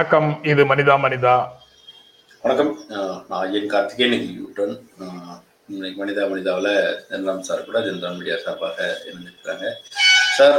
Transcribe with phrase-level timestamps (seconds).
[0.00, 1.32] வணக்கம் இது மனிதா மனிதா.
[2.42, 2.70] வணக்கம்.
[3.30, 4.72] நான் என் கார்த்திகேயன் யூட்டன்
[5.68, 6.68] இன்னைக்கு மனிதா மனிதாவில்
[7.10, 9.66] ஜென்ராம் சார் கூட ஜென்ராம் மீடியா சார்பாக இருந்திருக்கிறாங்க
[10.36, 10.56] சார்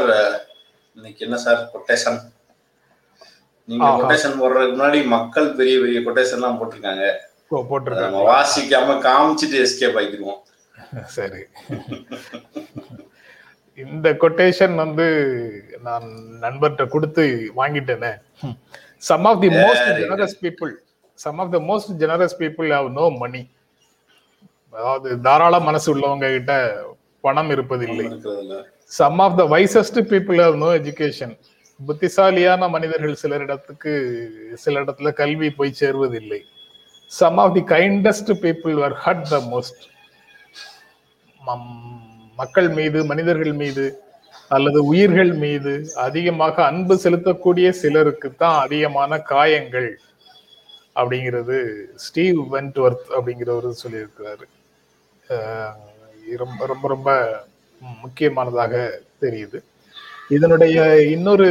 [0.97, 2.19] இன்னைக்கு என்ன சார் கொட்டேஷன்
[3.67, 3.89] நீங்க.
[3.99, 7.07] கொட்டேஷன் போடுறதுக்கு முன்னாடி மக்கள் பெரிய பெரிய கொட்டேஷன்லாம் போட்டிருக்காங்க.
[7.71, 8.21] போட்டிருக்காங்க.
[8.31, 10.39] வாசிக்காம காமிச்சிட்டு எஸ்கேப் ஆகிடுவோம்
[11.17, 11.41] சரி.
[13.77, 15.07] இந்த கொட்டேஷன் வந்து
[15.81, 16.07] நான்
[16.45, 17.25] நண்பர்கிட்ட கொடுத்து
[17.61, 18.13] வாங்கிட்டேனே.
[19.03, 20.71] Some of the most generous people
[21.19, 23.41] some of the most generous people have no money
[24.73, 26.53] அதாவது தாராள மனசு உள்ளவங்க கிட்ட
[27.23, 28.05] பணம் இருப்பதில்லை.
[28.99, 31.33] Some of the wisest people have no education
[31.79, 33.91] புத்திசாலியான மனிதர்கள் சிலரிடத்துக்கு
[34.63, 36.41] சில இடத்துல கல்வி போய் சேர்வதில்லை.
[37.11, 39.81] Some of the kindest people were hurt the most
[42.39, 43.85] மக்கள் மீது மனிதர்கள் மீது
[44.55, 45.73] அல்லது உயிர்கள் மீது
[46.05, 49.91] அதிகமாக அன்பு செலுத்தக்கூடிய சிலருக்கு தான் அதிகமான காயங்கள்
[50.95, 51.57] அப்படிங்கிறது
[52.05, 54.45] ஸ்டீவ் வென்ட்வர்த் அப்படிங்கிறவர் சொல்லியிருக்கிறாரு.
[56.43, 57.09] ரொம்ப ரொம்ப ரொம்ப
[58.01, 58.73] முக்கியமானதாக
[59.23, 59.59] தெரியுது.
[60.35, 60.77] இதனுடைய
[61.15, 61.47] இன்னொரு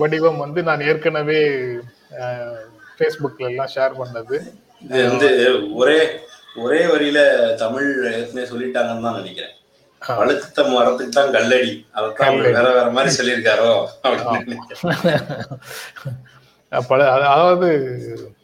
[0.00, 1.40] வடிவம் வந்து நான் ஏற்கனவே
[2.94, 4.36] ஃபேஸ்புக்ல எல்லாம் ஷேர் பண்ணது.
[4.86, 5.28] இது வந்து
[5.80, 5.98] ஒரே
[6.64, 7.20] ஒரே வரியில
[7.64, 9.54] தமிழ் ஏற்கனவே சொல்லிட்டாங்கன்னு தான் நினைக்கிறேன்.
[10.06, 11.86] வழுத்த மரத்துக்கு தான் கல்லடி.
[11.90, 12.12] அவர்
[12.52, 13.86] வேற வேற மாதிரி சொல்லியிருக்காரோ.
[16.88, 18.34] பல அத- அதாவது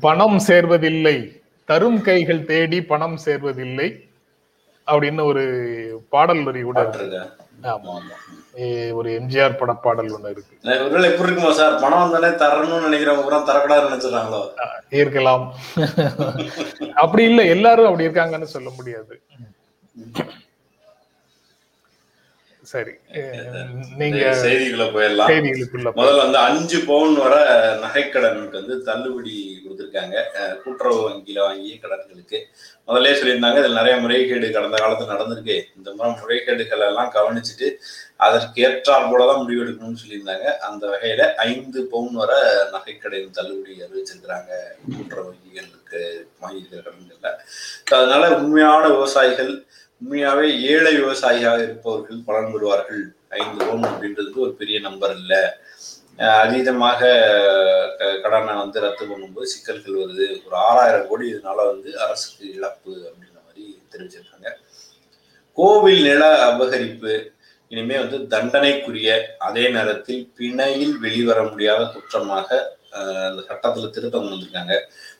[0.00, 1.40] பணம் சேர்வதில்லை.
[1.64, 4.10] தரும் கைகள் தேடி பணம் சேர்வதில்லை.
[4.86, 6.82] அப்படின்னு ஒரு பாடல் வரி கூட.
[7.66, 8.16] ஆமா ஆமா.
[8.58, 10.54] ஏ, ஒரு எம்ஜிஆர் பட பாடல் ஒண்ணு இருக்கு.
[10.84, 14.40] ஒருவேளை எப்படி இருக்குமா சார் பணம் வந்தானே தரணும்னு நினைக்கிறவங்க பூரா தரக்கூடாதுன்னு நினைச்சிடறாங்களோ?
[14.92, 15.44] இருக்கலாம்.
[17.02, 19.14] அப்படி இல்லை எல்லாரும் அப்படி இருக்காங்கன்னு சொல்ல முடியாது.
[22.70, 22.92] சரி.
[24.00, 25.30] நீங்க செய்திகளை போயிடலாம்.
[25.32, 27.34] செய்திகளுக்குள்ள முதல்ல வந்து அஞ்சு பவுன் வர
[27.84, 29.34] நகைக்கடனுக்கு வந்து தள்ளுபடி
[29.64, 30.16] கொடுத்திருக்காங்க.
[30.62, 32.38] கூட்டுறவு வங்கியில வாங்கிய கடன்களுக்கு
[32.88, 35.56] முதல்ல சொல்லியிருந்தாங்க இதுல நிறைய முறைகேடு கடந்த காலத்துல நடந்திருக்கு.
[35.76, 37.68] இந்த முறை முறைகேடுகள் எல்லாம் கவனிச்சுட்டு
[38.26, 40.46] அதற்கு ஏற்றாற் போலதான் முடிவெடுக்கணும்னு சொல்லியிருந்தாங்க.
[40.68, 42.32] அந்த வகையில ஐந்து பவுன் வர
[42.74, 44.50] நகைக்கடன் தள்ளுபடி அறிவிச்சிருக்கிறாங்க
[44.94, 46.00] கூட்டுறவு வங்கிகளுக்கு
[46.42, 47.30] வாங்கியிருக்கிற கடன்கள்ல.
[47.98, 49.52] அதனால உண்மையான விவசாயிகள்
[50.04, 53.02] உண்மையாவே ஏழை விவசாயியாக இருப்பவர்கள் பலன் பெறுவார்கள்.
[53.28, 55.38] ஐந்து ஓம் அப்படின்றது ஒரு பெரிய நம்பர் இல்லை.
[56.16, 56.98] அதீதமாக
[57.98, 60.46] க- கடனை வந்து ரத்து பண்ணும்போது சிக்கல்கள் வருது.
[60.46, 64.48] ஒரு ஆறாயிரம் கோடி இதனால வந்து அரசுக்கு இழப்பு அப்படின்ற மாதிரி தெரிவிச்சிருக்காங்க.
[65.52, 67.30] கோவில் நில அபகரிப்பு
[67.68, 74.74] இனிமே வந்து தண்டனைக்குரிய அதே நேரத்தில் பிணையில் வெளிவர முடியாத குற்றமாக அந்த சட்டத்துல திருத்தம் வந்திருக்காங்க.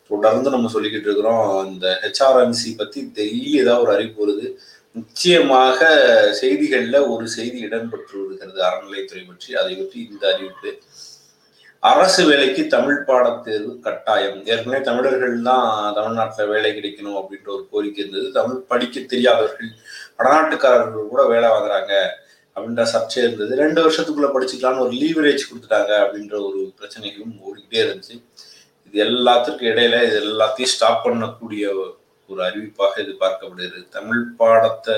[0.08, 4.48] தொடர்ந்து நம்ம சொல்லிக்கிட்டு இருக்கிறோம் இந்த ஹெச்ஆர்எம்சி பத்தி டெய்லி ஏதாவது ஒரு அறிவிப்பு வருது.
[4.92, 5.80] நிச்சயமாக
[6.40, 9.54] செய்திகள்ல ஒரு செய்தி இடம்பெற்று வருகிறது அறநிலைத்துறை பற்றி.
[9.54, 10.70] அதை பற்றி இந்த அறிவிப்பு.
[11.80, 14.46] அரசு வேலைக்கு தமிழ் பாடத்தேர்வு கட்டாயம்.
[14.46, 18.32] ஏற்கனவே தமிழர்கள் தான் தமிழ்நாட்டில் வேலை கிடைக்கணும் அப்படின்ற ஒரு கோரிக்கை இருந்தது.
[18.32, 19.70] தமிழ் படிக்க தெரியாதவர்கள்
[20.18, 21.92] வடநாட்டுக்காரர்கள் கூட வேலை வாங்குறாங்க.
[22.58, 23.52] அப்படின்ற சர்ச்சை இருந்தது.
[23.62, 28.16] ரெண்டு வருஷத்துக்குள்ள படிச்சுக்கலான்னு ஒரு லீவரேஜ் கொடுத்துட்டாங்க அப்படின்ற ஒரு பிரச்சனைகளும் ஓடிக்கிட்டே இருந்துச்சு.
[28.86, 31.64] இது எல்லாத்திற்கும் இடையில இது எல்லாத்தையும் ஸ்டாப் பண்ணக்கூடிய
[32.28, 34.94] ஒரு அறிவிப்பாக இது பார்க்கப்படுகிறது தமிழ் பாடத்தை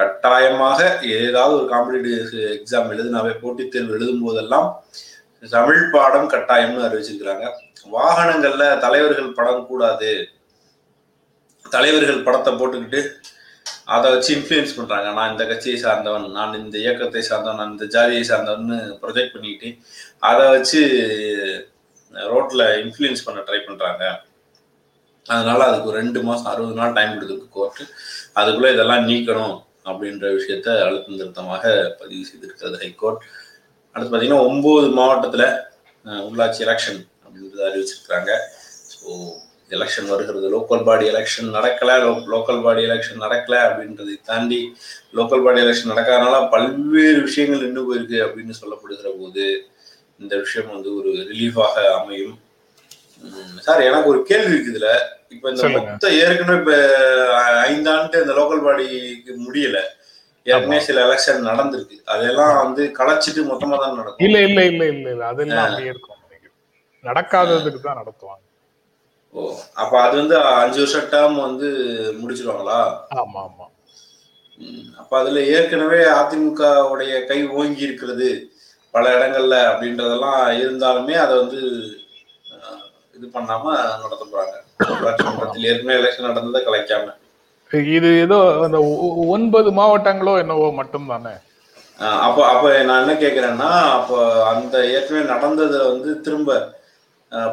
[0.00, 0.80] கட்டாயமாக
[1.18, 4.68] ஏதாவது ஒரு காம்படிட்டிவ் எக்ஸாம் எழுதினாவே போட்டித் தேர்வு எழுதும் போதெல்லாம்
[5.54, 7.46] தமிழ் பாடம் கட்டாயம்னு அறிவிச்சிருக்கிறாங்க.
[7.96, 10.10] வாகனங்கள்ல தலைவர்கள் படம் கூடாது.
[11.76, 13.00] தலைவர்கள் படத்தை போட்டுக்கிட்டு
[13.90, 18.24] அதை வச்சு இன்ஃப்ளூயன்ஸ் பண்ணுறாங்க நான் இந்த கட்சியை சார்ந்தவன் நான் இந்த இயக்கத்தை சார்ந்தவன் நான் இந்த ஜாதியை
[18.30, 18.68] சார்ந்தவன்
[19.02, 19.70] ப்ரொஜெக்ட் பண்ணிக்கிட்டு
[20.30, 20.80] அதை வச்சு
[22.14, 24.04] ரோட்டில் இன்ஃப்ளூயன்ஸ் பண்ண ட்ரை பண்ணுறாங்க
[25.26, 27.84] அதனால அதுக்கு ஒரு ரெண்டு மாதம் அறுபது நாள் டைம் கொடுத்துருக்கு கோர்ட்டு
[28.38, 29.56] அதுக்குள்ளே இதெல்லாம் நீக்கணும்
[29.86, 31.64] அப்படின்ற விஷயத்த அழுத்தம் திருத்தமாக
[32.00, 33.20] பதிவு செய்திருக்கிறது ஹைகோர்ட்.
[33.94, 35.46] அடுத்து பார்த்தீங்கன்னா ஒம்பது மாவட்டத்தில்
[36.28, 38.30] உள்ளாட்சி எலெக்ஷன் அப்படின்றத அறிவிச்சிருக்கிறாங்க.
[38.92, 39.08] ஸோ
[39.70, 40.46] எலெக்ஷன் வருகிறது.
[40.56, 41.90] லோக்கல் பாடி எலெக்ஷன் நடக்கல.
[42.34, 44.60] லோக்கல் பாடி எலெக்ஷன் நடக்கல அப்படின்றதை தாண்டி
[45.18, 49.44] லோக்கல் பாடி எலெக்ஷன் நடக்காதனால பல்வேறு விஷயங்கள் நின்று போயிருக்கு அப்படின்னு சொல்லப்படுகிற போது
[50.18, 52.36] இந்த விஷயம் வந்து ஒரு ரிலீஃபாக அமையும்.
[53.60, 54.90] சார் எனக்கு ஒரு கேள்வி இருக்கு இதுல.
[55.28, 55.68] இப்ப இந்த.
[55.68, 56.74] மொத்த ஏற்கனவே இப்ப
[57.68, 59.78] ஐந்தாண்டு இந்த லோக்கல் பாடிக்கு முடியல.
[60.46, 61.96] ஏற்கனவே சில எலெக்ஷன் நடந்திருக்கு.
[62.04, 64.24] அதெல்லாம் வந்து கலைச்சிட்டு மொத்தமா தான் நடக்கும்.
[64.26, 66.16] இல்ல இல்ல இல்ல இல்ல அதெல்லாம் இருக்கும்.
[67.04, 68.44] நடக்காததுக்கு தான் நடத்துவாங்க.
[69.34, 69.42] ஓ
[69.76, 71.68] அப்ப அது வந்து அஞ்சு வருஷம் டேர்ம் வந்து
[72.20, 72.78] முடிச்சிருவாங்களா?
[73.18, 73.66] ஆமா ஆமா
[75.00, 78.28] அப்ப அதுல ஏற்கனவே அதிமுக உடைய கை ஓங்கி இருக்கிறது
[78.94, 81.60] பல இடங்கள்ல அப்படின்றதெல்லாம் இருந்தாலுமே அதை வந்து
[83.16, 83.64] இது பண்ணாம
[84.02, 84.56] நடத்த போறாங்க
[85.66, 87.06] ஏற்கனவே எலெக்ஷன் நடந்ததை கலைக்காம.
[87.92, 88.36] இது ஏதோ
[88.66, 88.78] அந்த
[89.34, 91.34] ஒன்பது மாவட்டங்களோ என்னவோ மட்டும் தானே
[92.20, 94.18] அப்போ அப்போ நான் என்ன கேட்குறேன்னா அப்போ
[94.50, 96.52] அந்த ஏற்கனவே நடந்ததுல வந்து திரும்ப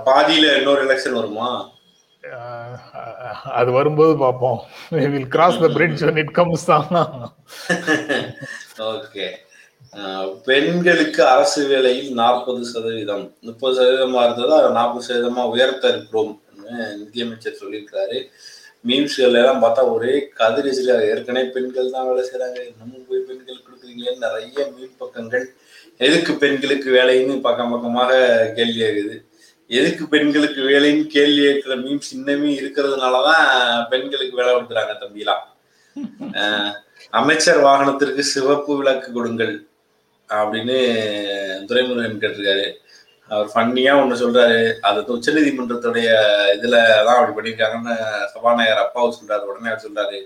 [0.08, 1.50] பாதியில இன்னொரு எலெக்ஷன் வருமா?
[3.60, 4.60] அது வரும்போது பார்ப்போம்.
[5.14, 6.88] Will cross the bridge when it comes தான்
[8.94, 9.28] ஓகே
[10.48, 13.24] பெண்களுக்கு அரசு வேலையில் நாற்பது சதவீதம்.
[13.48, 14.58] முப்பது சதவீதமா இருந்ததா?
[14.80, 16.34] நாற்பது சதவீதமா உயர்த்த இருக்கிறோம்
[17.02, 18.18] நிதியமைச்சர் சொல்லியிருக்காரு
[18.88, 22.60] மீம்ஸ்கள் எல்லாம் பார்த்தா ஒரே கதிரிசில ஏற்கனவே பெண்கள் தான் வேலை செய்றாங்க.
[22.70, 25.46] இன்னமும் போய் பெண்கள் கொடுக்குறீங்களேன்னு நிறைய மீன் பக்கங்கள்.
[26.08, 28.12] எதுக்கு பெண்களுக்கு வேலைன்னு பக்கம் பக்கமாக
[28.58, 29.16] கேள்வி ஆகுது.
[29.70, 33.46] எதுக்கு பெண்களுக்கு வேலைன்னு கேள்வி கேட்கிற மீம்ஸ் இன்னமே இருக்கிறதுனாலதான்
[33.90, 35.44] பெண்களுக்கு வேலை கொடுக்குறாங்க தம்பிலாம்
[37.10, 39.66] அமைச்சர் வாகனத்திற்கு சிவப்பு விளக்கு கொடுங்கள்
[40.30, 40.78] அப்படின்னு
[41.70, 42.66] துரைமுருகன் கேட்டிருக்காரு.
[43.30, 44.74] அவர் ஃபன்னியா ஒண்ணு சொல்றாரு.
[44.82, 46.10] அது உச்ச உச்சநீதிமன்றத்துடைய
[46.58, 47.96] இதுல தான் அப்படி பண்ணியிருக்காங்கன்னு
[48.34, 49.44] சபாநாயகர் அப்பாவு சொல்றாரு.
[49.52, 50.20] உடனே அவர் சொல்றாரு.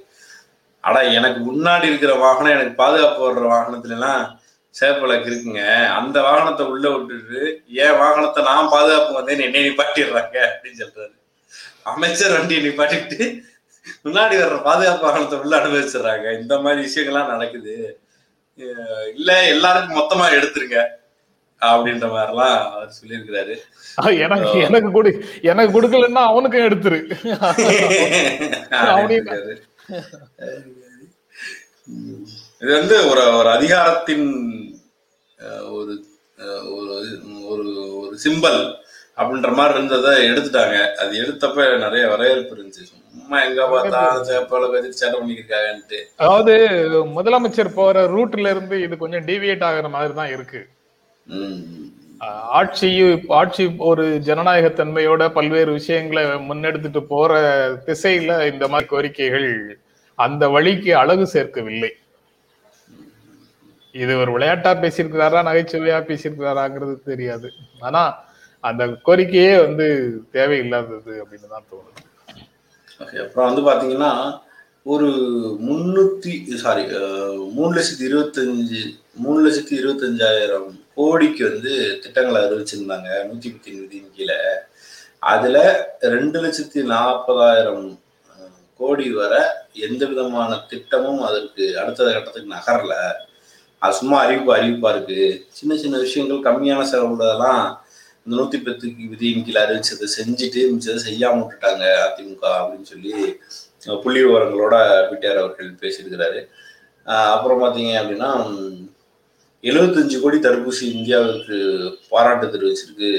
[0.81, 4.40] ஆனா எனக்கு முன்னாடி இருக்கிற வாகனம் எனக்கு பாதுகாப்பு வர்ற வாகனத்துல எல்லாம்
[4.75, 5.63] சிவப்பு விளக்கு இருக்குங்க.
[5.99, 7.39] அந்த வாகனத்தை உள்ள விட்டுட்டு
[7.83, 11.15] என் வாகனத்தை நான் பாதுகாப்பு வந்தேன்னு என்னை நிப்பாட்டிடுறாங்க அப்படின்னு சொல்றாரு.
[11.83, 13.19] அமைச்சர் வண்டியை நிப்பாட்டிட்டு
[14.05, 16.41] முன்னாடி வர்ற பாதுகாப்பு வாகனத்தை உள்ள அனுபவிச்சிடுறாங்க.
[16.41, 17.75] இந்த மாதிரி விஷயங்கள்லாம் நடக்குது.
[19.15, 20.79] இல்ல எல்லாருக்கும் மொத்தமா எடுத்துருங்க
[21.61, 23.55] அப்படின்ற மாதிரிலாம் அவர் சொல்லியிருக்கிறாரு.
[24.25, 26.99] எனக்கு எனக்கு கொடு எனக்கு கொடுக்கலன்னா அவனுக்கும் எடுத்துரு.
[28.93, 29.53] அப்படின்றாரு.
[32.61, 34.27] இது வந்து ஒரு ஒரு அதிகாரத்தின்
[35.77, 35.93] ஒரு
[36.77, 36.95] ஒரு
[37.51, 37.65] ஒரு
[38.01, 38.61] ஒரு சிம்பல்
[39.19, 40.77] அப்படின்ற மாதிரி இருந்ததை எடுத்துட்டாங்க.
[41.01, 42.83] அது எடுத்தப்ப நிறைய வரவேற்பு இருந்துச்சு.
[43.13, 45.99] சும்மா எங்க பார்த்தா சேட்டை பண்ணிக்கிருக்காங்கன்ட்டு.
[46.23, 46.53] அதாவது
[47.17, 50.61] முதலமைச்சர் போற ரூட்ல இருந்து இது கொஞ்சம் டீவியேட் ஆகுற மாதிரி தான் இருக்கு.
[52.59, 57.31] ஆட்சியும் ஆட்சி ஒரு ஜனநாயக தன்மையோட பல்வேறு விஷயங்களை முன்னெடுத்துட்டு போற
[57.87, 59.49] திசையில இந்த மாதிரி கோரிக்கைகள்
[60.19, 61.91] அந்த வழிக்கு அழகு சேர்க்கவில்லை.
[63.95, 67.47] இது ஒரு விளையாட்டா பேசியிருக்கிறாரா நகைச்சுவையா பேசியிருக்கிறாராங்கிறது தெரியாது.
[67.87, 68.01] ஆனா
[68.63, 69.87] அந்த கோரிக்கையே வந்து
[70.35, 72.01] தேவையில்லாதது அப்படின்னு தான் தோணுது.
[73.03, 74.11] ஓகே அப்புறம் வந்து பாத்தீங்கன்னா
[74.93, 75.09] ஒரு
[75.67, 76.33] முன்னூத்தி
[76.63, 76.83] சாரி
[77.57, 78.81] மூணு லட்சத்தி இருபத்தஞ்சு
[79.23, 81.73] மூணு லட்சத்தி இருபத்தஞ்சாயிரம் கோடிக்கு வந்து
[82.03, 84.39] திட்டங்களை அறிவிச்சிருந்தாங்க நூத்தி பத்தி நிதியின் கீழே.
[85.33, 85.57] அதுல
[86.15, 87.85] ரெண்டு லட்சத்தி நாற்பதாயிரம்
[88.79, 89.33] கோடி வர
[89.87, 92.93] எந்த விதமான திட்டமும் அதற்கு அடுத்த கட்டத்துக்கு நகரல.
[93.83, 95.21] அது சும்மா அறிவிப்பு அறிவிப்பா இருக்கு.
[95.59, 97.63] சின்ன சின்ன விஷயங்கள் கம்மியான செலவுள்ளதெல்லாம்
[98.23, 103.13] இந்த நூத்தி பத்துக்கு விதியின் கீழே அறிவிச்சதை செஞ்சுட்டு மிச்சதை செய்யாம விட்டுட்டாங்க அதிமுக அப்படின்னு சொல்லி
[104.03, 104.75] புள்ளி விவரங்களோட
[105.11, 106.41] பிடிஆர் அவர்கள் பேசியிருக்கிறாரு.
[107.35, 108.29] அப்புறம் பாத்தீங்க அப்படின்னா
[109.69, 111.57] எழுபத்தஞ்சு கோடி தடுப்பூசி இந்தியாவிற்கு
[112.11, 113.09] பாராட்டு தெரிவிச்சிருக்கு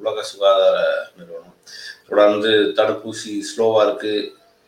[0.00, 0.76] உலக சுகாதார
[1.16, 1.56] நிறுவனம்.
[2.08, 4.14] தொடர்ந்து தடுப்பூசி ஸ்லோவா இருக்கு.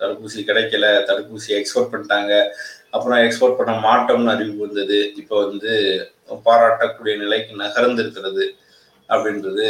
[0.01, 2.33] தடுப்பூசி கிடைக்கல தடுப்பூசி எக்ஸ்போர்ட் பண்ணிட்டாங்க.
[2.95, 4.99] அப்புறம் எக்ஸ்போர்ட் பண்ண மாட்டோம்னு அறிவிப்பு வந்தது.
[5.21, 5.73] இப்போ வந்து
[6.49, 8.45] பாராட்டக்கூடிய நிலைக்கு நகர்ந்திருக்கிறது
[9.09, 9.67] அப்படின்றது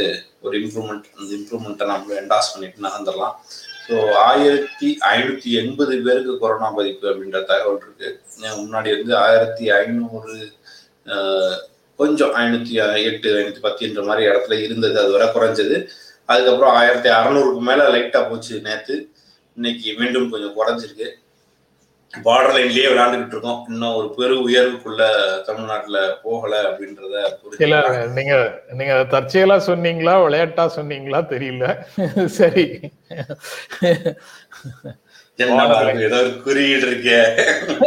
[0.46, 3.36] ஒரு இம்ப்ரூவ்மெண்ட் அந்த இம்ப்ரூவ்மெண்ட்டை நம்ம என்டாஸ் பண்ணிட்டு நகர்ந்துடலாம்.
[3.86, 3.94] ஸோ
[4.28, 8.08] ஆயிரத்தி ஐநூத்தி எண்பது பேருக்கு கொரோனா பாதிப்பு அப்படின்ற தகவல் இருக்கு.
[8.60, 10.36] முன்னாடி வந்து ஆயிரத்தி ஐநூறு
[11.98, 12.76] கொஞ்சம் ஐநூத்தி
[13.08, 14.96] எட்டு ஐநூத்தி பத்துன்ற மாதிரி இடத்துல இருந்தது.
[15.02, 15.76] அது வரை குறைஞ்சது.
[16.32, 18.94] அதுக்கப்புறம் ஆயிரத்தி அறநூறுக்கு மேல லைட்டா போச்சு நேத்து.
[19.58, 21.08] இன்னைக்கு மீண்டும் கொஞ்சம் குறைஞ்சிருக்கு.
[22.22, 23.64] பார்டர் லைன்லயே விளையாண்டுகிட்டு இருக்கோம்.
[23.68, 25.02] இன்னும் ஒரு பெரு உயர்வுக்குள்ள
[25.44, 31.84] தமிழ்நாட்டுல போகல அப்படின்றத இல்ல நீங்க நீங்க அதை தற்செயலா சொன்னீங்களா விளையாட்டா சொன்னீங்களா தெரியல.
[32.38, 32.92] சரி.
[36.44, 37.20] குறியீடு இருக்கே.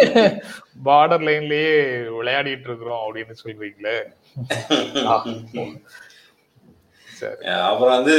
[0.86, 1.74] பார்டர் லைன்லயே
[2.20, 3.98] விளையாடிட்டு இருக்கிறோம் அப்படின்னு சொல்றீங்களே.
[7.70, 8.16] அப்புறம் வந்து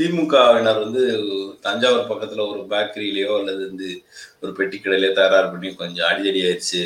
[0.00, 1.02] திமுகவினர் வந்து
[1.66, 3.88] தஞ்சாவூர் பக்கத்துல ஒரு பேக்கரியிலேயோ அல்லது வந்து
[4.42, 6.82] ஒரு பெட்டி கடையிலயோ தயார் பண்ணி கொஞ்சம் அடிதடி ஆயிடுச்சு.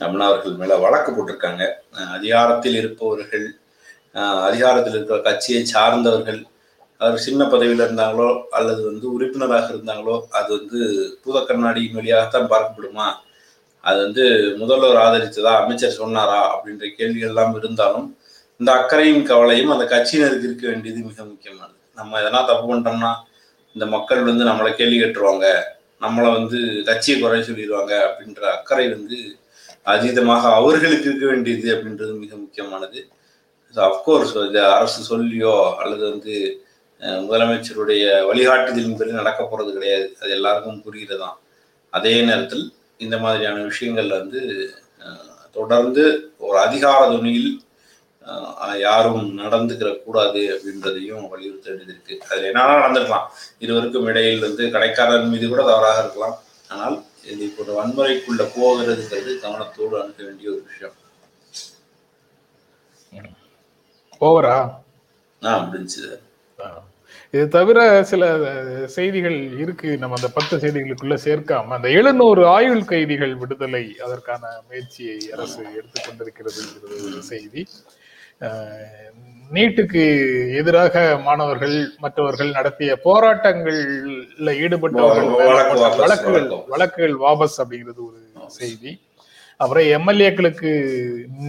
[0.00, 1.62] அப்படின்னா அவர்கள் மேல வழக்கு போட்டிருக்காங்க.
[2.16, 3.46] அதிகாரத்தில் இருப்பவர்கள்
[4.48, 6.40] அதிகாரத்தில் இருக்கிற கட்சியை சார்ந்தவர்கள்
[7.00, 10.80] அவர் சின்ன பதவியில இருந்தாங்களோ அல்லது வந்து உறுப்பினராக இருந்தாங்களோ அது வந்து
[11.22, 13.06] பூத கண்ணாடியின் வழியாகத்தான் பார்க்கப்படுமா?
[13.84, 14.24] அது வந்து
[14.60, 16.40] முதல்வர் ஆதரித்ததா அமைச்சர் சொன்னாரா?
[16.52, 18.06] அப்படின்ற கேள்விகள் எல்லாம் இருந்தாலும்
[18.60, 21.80] இந்த அக்கறையும் கவலையும் அந்த கட்சியினருக்கு இருக்க வேண்டியது மிக முக்கியமானது.
[21.98, 23.12] நம்ம எதனா தப்பு பண்ணிட்டோம்னா
[23.76, 25.46] இந்த மக்கள் வந்து நம்மளை கேள்வி கட்டுருவாங்க.
[26.04, 26.58] நம்மளை வந்து
[26.88, 29.18] கட்சியை குறை சொல்லிடுவாங்க அப்படின்ற அக்கறை வந்து
[29.92, 33.00] அதீதமாக அவர்களுக்கு இருக்க வேண்டியது அப்படின்றது மிக முக்கியமானது.
[33.74, 36.34] அஃப்கோர்ஸ் இது அரசு சொல்லியோ அல்லது வந்து
[37.26, 40.06] முதலமைச்சருடைய வழிகாட்டுதலின் பேரில் நடக்க போகிறது கிடையாது.
[40.20, 41.36] அது எல்லாருக்கும் புரிகிறதான்
[41.92, 42.64] அதே நேரத்தில்
[43.04, 44.40] இந்த மாதிரியான விஷயங்கள் வந்து
[45.56, 46.04] தொடர்ந்து
[46.46, 47.50] ஒரு அதிகார துணியில்
[48.84, 53.26] யாரும் நடந்துக்கிற கூடாது அப்படின்றதையும் வலியுறுத்த வேண்டியது இருக்கு அதுல என்னன்னா நடந்துக்கலாம்
[53.64, 56.36] இருவருக்கும் இடையில் வந்து கடைக்காரர் மீது கூட தவறாக இருக்கலாம்.
[56.72, 56.96] ஆனால்
[57.32, 60.96] இது இப்போ வன்முறைக்குள்ள போகிறதுங்கிறது கவனத்தோடு அணுக வேண்டிய ஒரு விஷயம்.
[64.26, 64.56] ஓவரா?
[65.42, 66.04] ஆ முடிஞ்சு
[67.34, 67.78] இது தவிர
[68.10, 68.24] சில
[68.96, 69.88] செய்திகள் இருக்கு.
[70.00, 76.62] நம்ம அந்த பத்து செய்திகளுக்குள்ள சேர்க்காம அந்த எழுநூறு ஆயுள் கைதிகள் விடுதலை அதற்கான முயற்சியை அரசு எடுத்துக்கொண்டிருக்கிறது
[77.06, 77.62] ஒரு செய்தி.
[79.50, 80.02] நீட்டுக்கு
[80.54, 86.56] எதிராக மாணவர்கள் மற்றவர்கள் நடத்திய போராட்டங்கள்ல ஈடுபட்டவர்கள் வழக்குகள் வழக்கு.
[86.68, 88.20] வழக்குகள் வாபஸ் அப்படிங்கிறது ஒரு
[88.50, 88.92] செய்தி.
[89.60, 90.70] அப்புறம் எம்எல்ஏக்களுக்கு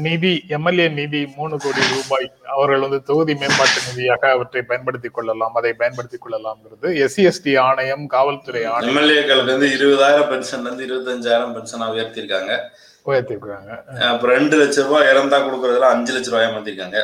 [0.02, 5.74] நிதி எம்எல்ஏ நிதி மூணு கோடி ரூபாய் அவர்கள் வந்து தொகுதி மேம்பாட்டு நிதியாக அவற்றை பயன்படுத்திக் கொள்ளலாம் அதை
[5.74, 8.92] பயன்படுத்திக் கொள்ளலாம்ங்கிறது எஸ்சி எஸ்டி ஆணையம் காவல்துறை ஆணையம்.
[8.92, 12.54] எம்எல்ஏக்களுக்கு வந்து இருபதாயிரம் பென்ஷன்ல இருந்து இருபத்தஞ்சாயிரம் பென்ஷனா உயர்த்திருக்காங்க
[13.10, 13.72] உயர்த்திருக்காங்க
[14.12, 17.00] அப்புறம் ரெண்டு லட்சம் ரூபாய் இறந்தா கொடுக்கறதுல அஞ்சு லட்சம் ரூபாய் மாத்திருக்காங்க.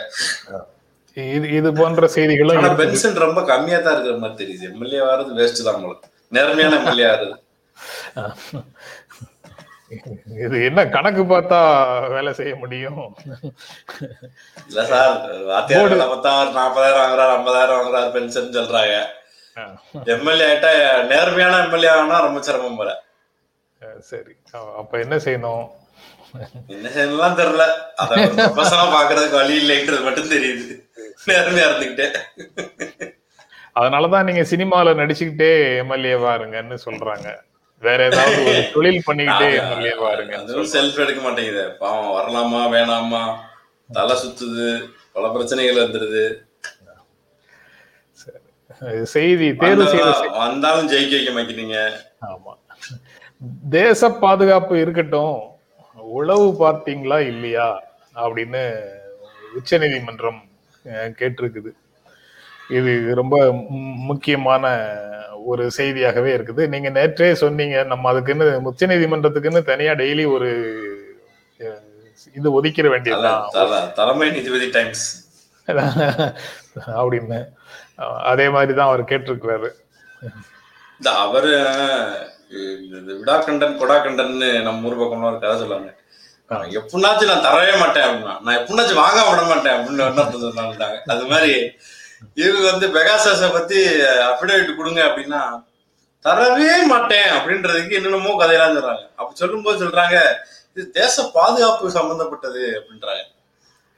[1.35, 2.69] இது இது போன்ற செய்திகளும் ஆனா.
[2.81, 4.67] பென்ஷன் ரொம்ப கம்மியா தான் இருக்கிற மாதிரி தெரியுது.
[4.71, 6.07] எம்எல்ஏ வர்றது வேஸ்ட் தான் உங்களுக்கு.
[6.37, 7.37] நேர்மையான எம்எல்ஏ ஆகுது
[10.43, 11.57] இது என்ன கணக்கு பார்த்தா
[12.13, 12.99] வேலை செய்ய முடியும்?
[14.69, 15.15] இல்ல சார்
[15.79, 18.95] ஒரு நாற்பதாயிரம் வாங்குறாரு ஐம்பதாயிரம் வாங்குறாரு பென்ஷன் சொல்றாங்க.
[20.15, 20.71] எம்எல்ஏ ஆயிட்டா
[21.11, 22.91] நேர்மையான எம்எல்ஏ ஆனா ரொம்ப சிரமம் போல.
[24.11, 24.33] சரி.
[24.81, 25.65] அப்ப என்ன செய்யணும்?
[26.73, 27.63] என்ன செய்யலாம் தெரியல
[28.01, 28.19] அத
[28.95, 30.75] பாக்குறதுக்கு வழி இல்லைன்றது மட்டும் தெரியுது
[31.29, 32.07] நேர்மையா இருந்துகிட்டே
[33.79, 37.27] அதனாலதான் நீங்க சினிமால நடிச்சுக்கிட்டே எம்எல்ஏவா இருங்கன்னு சொல்றாங்க.
[37.83, 41.63] வேற ஏதாவது ஒரு தொழில் பண்ணிக்கிட்டே எம்எல்ஏவா இருங்கன்னு அதுவும் செல்ஃப் எடுக்க மாட்டேங்குது.
[41.81, 43.23] பாவம் வரலாமா வேணாமா?
[43.89, 44.67] தலை சுத்துது
[45.15, 46.23] பல பிரச்சனைகள் வந்துருது.
[49.13, 51.79] செய்தி தேர்வு செய்த வந்தாலும் வந்தாலும் ஜெயிக்க வைக்க மாட்டீங்க.
[52.29, 52.53] ஆமா.
[53.77, 55.37] தேச பாதுகாப்பு இருக்கட்டும்.
[56.11, 57.67] உளவு பார்த்தீங்களா இல்லையா
[58.15, 58.63] அப்படின்னு
[59.55, 60.39] உச்சநீதிமன்றம்
[60.85, 61.71] அஹ், கேட்டிருக்குது.
[62.69, 63.35] இது ரொம்ப
[64.05, 64.65] முக்கியமான
[65.43, 66.67] ஒரு செய்தியாகவே இருக்குது.
[66.67, 70.49] நீங்க நேற்றே சொன்னீங்க நம்ம அதுக்குன்னு உச்சநீதிமன்றத்துக்குன்னு தனியா டெய்லி ஒரு
[72.35, 73.43] இது ஒதுக்கிற வேண்டியதுதான்.
[73.95, 75.05] தலைமை நீதிபதி டைம்ஸ்.
[76.99, 77.39] அப்படின்னு
[78.31, 79.69] அதே மாதிரி தான் அவர் கேட்டிருக்கிறாரு.
[81.19, 81.51] அவரு
[82.85, 83.95] இந்த விடா கண்டன் கொடா
[84.67, 85.89] நம்ம ஊர் பக்கம்லாம் ஒரு கதை சொல்லுவாங்க.
[86.51, 89.99] எப்படின்னாச்சும் எப்படினாச்சும் நான் தரவே மாட்டேன் அப்படின்னா நான் எப்படின்னாச்சும் வாங்க விட மாட்டேன் அப்படின்னு
[90.45, 91.53] சொன்னாங்க அது மாதிரி
[92.43, 93.79] இவங்க வந்து பெகாசாஸ பத்தி
[94.29, 95.41] அபிடேவிட் கொடுங்க அப்படின்னா
[96.25, 99.05] தரவே மாட்டேன் அப்படின்றதுக்கு என்னென்னமோ கதையெல்லாம் சொல்றாங்க.
[99.19, 100.17] அப்படி சொல்லும்போது சொல்றாங்க
[100.73, 103.23] இது தேச பாதுகாப்பு சம்பந்தப்பட்டது அப்படின்றாங்க.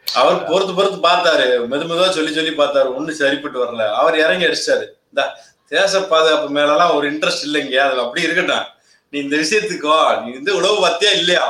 [0.08, 1.48] அவர் பொறுத்து பொறுத்து பார்த்தாரு.
[1.72, 2.90] மெது மெதுவா சொல்லி சொல்லி பார்த்தாரு.
[2.98, 3.84] ஒண்ணு சரிப்பட்டு வரல.
[4.00, 5.24] அவர் இறங்கி அடிச்சாரு இந்த
[5.76, 7.76] தேச பாதுகாப்பு மேலலாம் ஒரு இன்ட்ரெஸ்ட் இல்லைங்க.
[7.86, 8.66] அதுல அப்படி இருக்கட்டும்.
[9.14, 11.46] நீ இந்த விஷயத்துக்கோ நீ வந்து உழவு பார்த்தியா இல்லையா?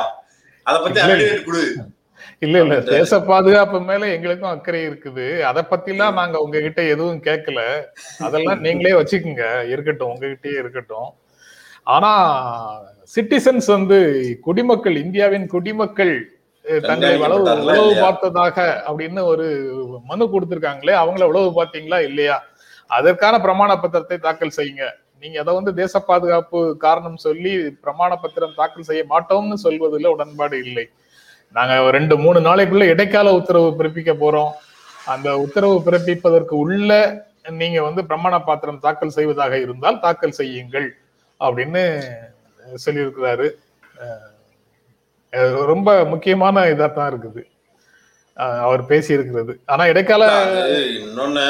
[0.66, 1.16] அத பத்தி இல்லை.
[1.16, 1.64] அபிடேவிட் கொடு.
[2.40, 2.76] இல்ல இல்ல.
[2.80, 5.26] தேச பாதுகாப்பு மேல எங்களுக்கும் அக்கறை இருக்குது.
[5.50, 7.60] அத பத்திலாம் நாங்க உங்ககிட்ட எதுவும் கேட்கல
[8.20, 9.46] அதெல்லாம் நீங்களே வச்சுக்கோங்க.
[9.74, 10.12] இருக்கட்டும்.
[10.14, 11.10] உங்ககிட்டயே இருக்கட்டும்.
[11.96, 12.12] ஆனா
[13.16, 13.98] சிட்டிசன்ஸ் வந்து
[14.42, 16.14] குடிமக்கள் இந்தியாவின் குடிமக்கள்
[16.66, 17.96] தங்களை உளவு உளவு?
[18.02, 18.58] பார்த்ததாக
[18.90, 19.48] அப்படின்னு ஒரு
[20.06, 20.94] மனு கொடுத்திருக்காங்களே.
[21.04, 22.38] அவங்கள உளவு பார்த்தீங்களா இல்லையா?
[22.98, 24.86] அதற்கான பிரமாண பத்திரத்தை தாக்கல் செய்யுங்க.
[25.22, 30.86] நீங்க அதை வந்து தேச பாதுகாப்பு காரணம் சொல்லி பிரமாண பத்திரம் தாக்கல் செய்ய மாட்டோம்னு சொல்வதில் உடன்பாடு இல்லை.
[31.58, 34.52] நாங்க ரெண்டு மூணு நாளைக்குள்ள இடைக்கால உத்தரவு பிறப்பிக்க போறோம்.
[35.14, 36.92] அந்த உத்தரவு பிறப்பிப்பதற்கு உள்ள
[37.62, 40.88] நீங்க வந்து பிரமாண பாத்திரம் தாக்கல் செய்வதாக இருந்தால் தாக்கல் செய்யுங்கள்
[41.42, 41.84] அப்படின்னு
[42.84, 43.48] சொல்லியிருக்கிறாரு.
[45.72, 47.42] ரொம்ப முக்கியமான இதா தான் இருக்குது.
[48.66, 50.24] அவர் பேசி இருக்கிறது ஆனா இடைக்கால
[51.00, 51.46] இன்னொன்னு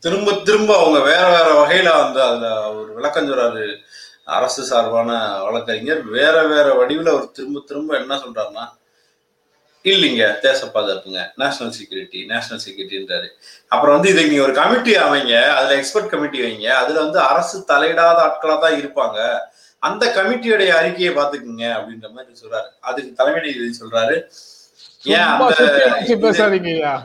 [0.00, 3.76] திரும்ப திரும்ப அவங்க வேற வேற வகையில வந்து அதுல ஒரு விளக்கம் சொல்றாரு.
[4.24, 8.64] அரசு சார்பான வழக்கறிஞர் வேற வேற வடிவில் அவர் திரும்ப திரும்ப என்ன சொல்றாருன்னா
[9.84, 13.28] இல்லைங்க தேச பாதுகாப்புங்க நேஷனல் செக்யூரிட்டி நேஷனல் செக்யூரிட்டின்றாரு
[13.68, 16.68] அப்புறம் வந்து இதை நீங்க ஒரு கமிட்டி அமைங்க அதுல எக்ஸ்பர்ட் கமிட்டி வைங்க.
[16.68, 19.38] அதுல வந்து அரசு தலையிடாத ஆட்களா தான் இருப்பாங்க.
[19.78, 22.68] அந்த கமிட்டியுடைய அறிக்கையை பாத்துக்குங்க அப்படின்ற மாதிரி சொல்றாரு.
[22.80, 24.16] அதுக்கு தலைமை நீதிபதி சொல்றாரு.
[25.02, 27.02] சும்மா சுத்தி வளைச்சு இது- பேசாதீங்கய்யா.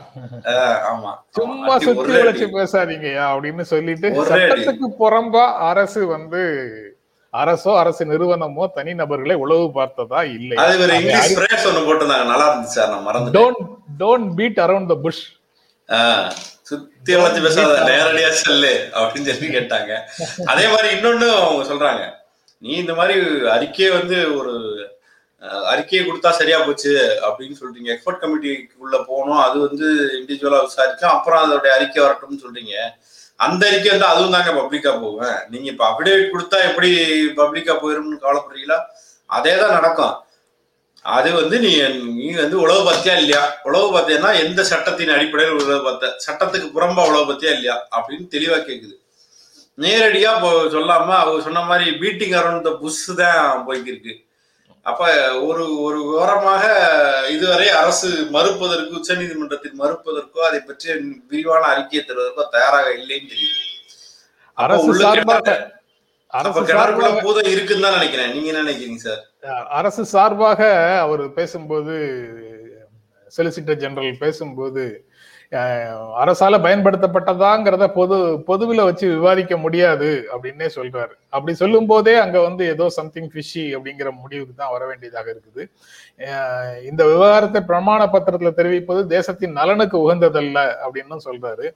[0.92, 1.14] ஆமா.
[1.30, 2.44] சும்மா சுத்தி அடி.
[2.44, 4.08] பேசாதீங்கய்யா அப்படின்னு சொல்லிட்டு.
[4.08, 6.42] சட்டத்துக்கு புறம்பா அரசு வந்து
[7.32, 10.56] அரசோ அரசு நிறுவனமோ தனி நபர்களை உளவு பார்த்ததா இல்லை
[12.24, 13.50] நல்லா இருந்துச்சு சார் நான் மறந்துட்டேன்.
[13.50, 15.36] Don't don't beat around the bush
[16.62, 19.96] சுத்தி வளைச்சு பேசாத நேரடியா சொல்லு அப்படின்னு சொல்லி கேட்டாங்க.
[20.44, 22.10] அதே மாதிரி இன்னொன்னு அவங்க சொல்றாங்க.
[22.58, 24.76] நீ இந்த மாதிரி அறிக்கையை வந்து ஒரு
[25.42, 26.92] அறிக்கையை கொடுத்தா சரியா போச்சு
[27.26, 27.88] அப்படின்னு சொல்றீங்க.
[27.94, 32.74] எக்ஸ்பர்ட் கமிட்டிக்குள்ள போகணும் அது வந்து இண்டிவிஜுவலா விசாரிக்கும் அப்புறம் அதோட அறிக்கை வரட்டும்னு சொல்றீங்க.
[33.40, 36.90] அந்த அறிக்கை வந்து அதுவும் தாங்க பப்ளிக்கா போவேன் நீங்க இப்ப அபிடேவிட் கொடுத்தா எப்படி
[37.40, 38.78] பப்ளிக்கா போயிரும்னு கவலைப்படுறீங்களா?
[39.30, 40.16] அதே தான் நடக்கும்.
[41.04, 41.72] அது வந்து நீ
[42.20, 43.42] நீ வந்து உழவு பத்தியா இல்லையா?
[43.68, 47.76] உழவு பத்தியன்னா எந்த சட்டத்தின் அடிப்படையில் உழவு பத்த சட்டத்துக்கு புறம்பா உழவு பத்தியா இல்லையா?
[47.96, 48.96] அப்படின்னு தெளிவா கேக்குது.
[49.78, 54.14] நேரடியா இப்போ சொல்லாம அவங்க சொன்ன மாதிரி பீட்டிங் அரௌண்ட் த புஷ் தான் போய்க்கிருக்கு.
[54.88, 55.02] அப்ப
[55.42, 56.64] ஒரு ஒரு விவரமாக
[57.28, 60.92] இதுவரை அரசு மறுப்பதற்கு உச்சநீதிமன்றத்தில் மறுப்பதற்கோ அதை பற்றிய
[61.28, 63.58] விரிவான அறிக்கையை தருவதற்கோ தயாராக இல்லைன்னு தெரியுது.
[64.58, 65.66] அரசு சார்பாக கிணறு-
[66.30, 68.32] அப்ப அரசு கிணறுக்குள்ள சார்பாக பூதம் இருக்குன்னு தான் நினைக்கிறேன்.
[68.32, 69.22] நீங்க என்ன நினைக்கிறீங்க சார்?
[69.70, 70.60] அரசு சார்பாக
[70.98, 71.94] அவர் பேசும்போது
[73.32, 74.84] சொலிசிட்டர் ஜெனரல் பேசும்போது
[76.22, 78.16] அரசால பயன்படுத்தப்பட்டதாங்கிறத பொது
[78.48, 81.14] பொதுவில் வச்சு விவாதிக்க முடியாது அப்படின்னே சொல்றாரு.
[81.34, 85.62] அப்படி சொல்லும் போதே அங்க வந்து ஏதோ சம்திங் ஃபிஷி அப்படிங்கிற முடிவுக்கு தான் வர வேண்டியதாக இருக்குது.
[86.90, 91.68] இந்த விவகாரத்தை பிரமாண பத்திரத்துல தெரிவிப்பது தேசத்தின் நலனுக்கு உகந்ததல்ல அப்படின்னு சொல்றாரு.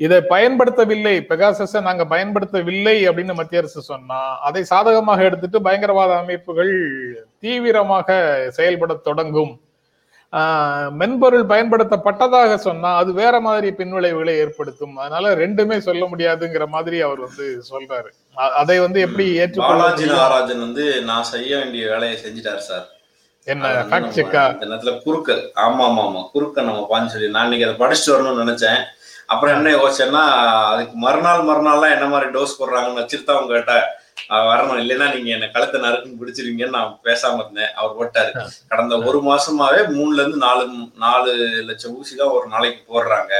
[0.00, 6.72] இதை பயன்படுத்தவில்லை பெகாசஸை நாங்க பயன்படுத்தவில்லை அப்படின்னு மத்திய அரசு சொன்னா அதை சாதகமாக எடுத்துட்டு பயங்கரவாத அமைப்புகள்
[7.42, 8.08] தீவிரமாக
[8.58, 9.52] செயல்பட தொடங்கும்.
[11.00, 14.94] மென்பொருள் பயன்படுத்தப்பட்டதாக சொன்னா அது வேற மாதிரி பின்விளைவுகளை ஏற்படுத்தும்.
[15.02, 18.10] அதனால ரெண்டுமே சொல்ல முடியாதுங்கிற மாதிரி அவர் வந்து சொல்றாரு.
[18.60, 20.06] அதை வந்து எப்படி ஏற்றுக்கொள்ள பாலாஜி?
[20.12, 22.86] நாகராஜன் வந்து நான் செய்ய வேண்டிய வேலையை செஞ்சுட்டாரு சார்.
[23.46, 26.22] என்ன ஃபேக்ட் செக்கா இந்த நேரத்துல குறுக்க ஆமா ஆமா ஆமா.
[26.32, 28.80] குறுக்க நம்ம பாஞ்சு சொல்லி நான் இன்னைக்கு அதை படிச்சுட்டு வரணும்னு நினைச்சேன்.
[29.32, 30.22] அப்புறம் என்ன யோசிச்சேன்னா
[30.72, 33.56] அதுக்கு மறுநாள் மறுநாள்லாம் என்ன மாதிரி டோஸ் போடுறாங்கன்னு வச்சுட்டு தான் அவங்க
[34.28, 34.80] அஹ், வரணும்.
[34.80, 37.72] இல்லைன்னா நீங்க என்ன கழுத்தை நறுக்குன்னு பிடிச்சிருவீங்கன்னு நான் பேசாம இருந்தேன்.
[37.74, 38.32] அவர் போட்டாரு.
[38.68, 40.64] கடந்த ஒரு மாசமாவே மூணுல இருந்து நாலு
[40.96, 43.32] நாலு லட்சம் ஊசி தான் ஒரு நாளைக்கு போடுறாங்க.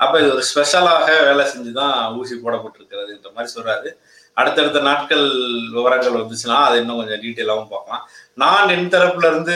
[0.00, 3.90] அப்ப இது ஒரு ஸ்பெஷலாக வேலை செஞ்சுதான் ஊசி போடப்பட்டிருக்கிறதுன்ற மாதிரி சொல்றாரு.
[4.36, 5.24] அடுத்தடுத்த நாட்கள்
[5.70, 8.04] விவரங்கள் வந்துச்சுன்னா அதை இன்னும் கொஞ்சம் டீட்டெயிலாகவும் பார்க்கலாம்.
[8.34, 9.54] நான் என் தரப்புல இருந்து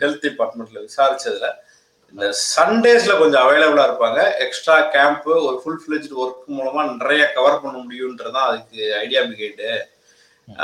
[0.00, 1.48] ஹெல்த் டிபார்ட்மெண்ட்ல விசாரிச்சதுல
[2.14, 2.26] இந்த
[2.56, 4.38] சண்டேஸ்ல கொஞ்சம் அவைலபிளா இருப்பாங்க.
[4.38, 9.68] எக்ஸ்ட்ரா கேம்ப் ஒரு ஃபுல் ஃபிளெஜ்டு ஒர்க் மூலமா நிறைய கவர் பண்ண முடியும்ன்றதான் அதுக்கு ஐடியா பிகேட்டு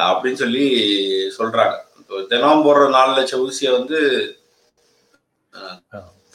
[0.09, 0.65] அப்படின்னு சொல்லி
[1.39, 1.77] சொல்றாங்க.
[2.01, 3.99] இப்போ தினம் போடுற நாலு லட்சம் ஊசியை வந்து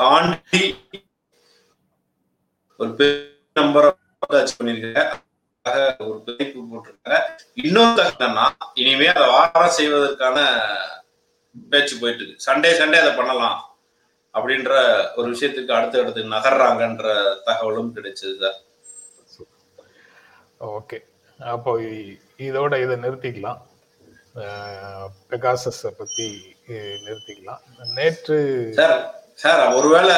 [0.02, 0.64] தாண்டி
[2.80, 3.88] ஒரு பெரிய நம்பர்
[6.06, 7.18] ஒரு பிணைப்பு போட்டிருக்காங்க.
[7.66, 8.46] இன்னொரு தகவல்னா
[8.82, 10.38] இனிமே அதை வாரம் செய்வதற்கான
[11.72, 13.60] பேச்சு போயிட்டு இருக்கு சண்டே சண்டே அதை பண்ணலாம்
[14.36, 14.74] அப்படின்ற
[15.20, 17.08] ஒரு விஷயத்துக்கு அடுத்து அடுத்து நகர்றாங்கன்ற
[17.48, 18.60] தகவலும் கிடைச்சது சார்
[20.78, 20.98] ஓகே
[21.40, 21.78] அப்போ
[22.38, 23.58] இதோட இதை நிறுத்திக்கலாம்
[25.30, 26.56] பெகாசஸ் பத்தி
[27.06, 27.60] நிறுத்திக்கலாம்
[27.96, 30.16] நேற்று சார் சார் ஒருவேளை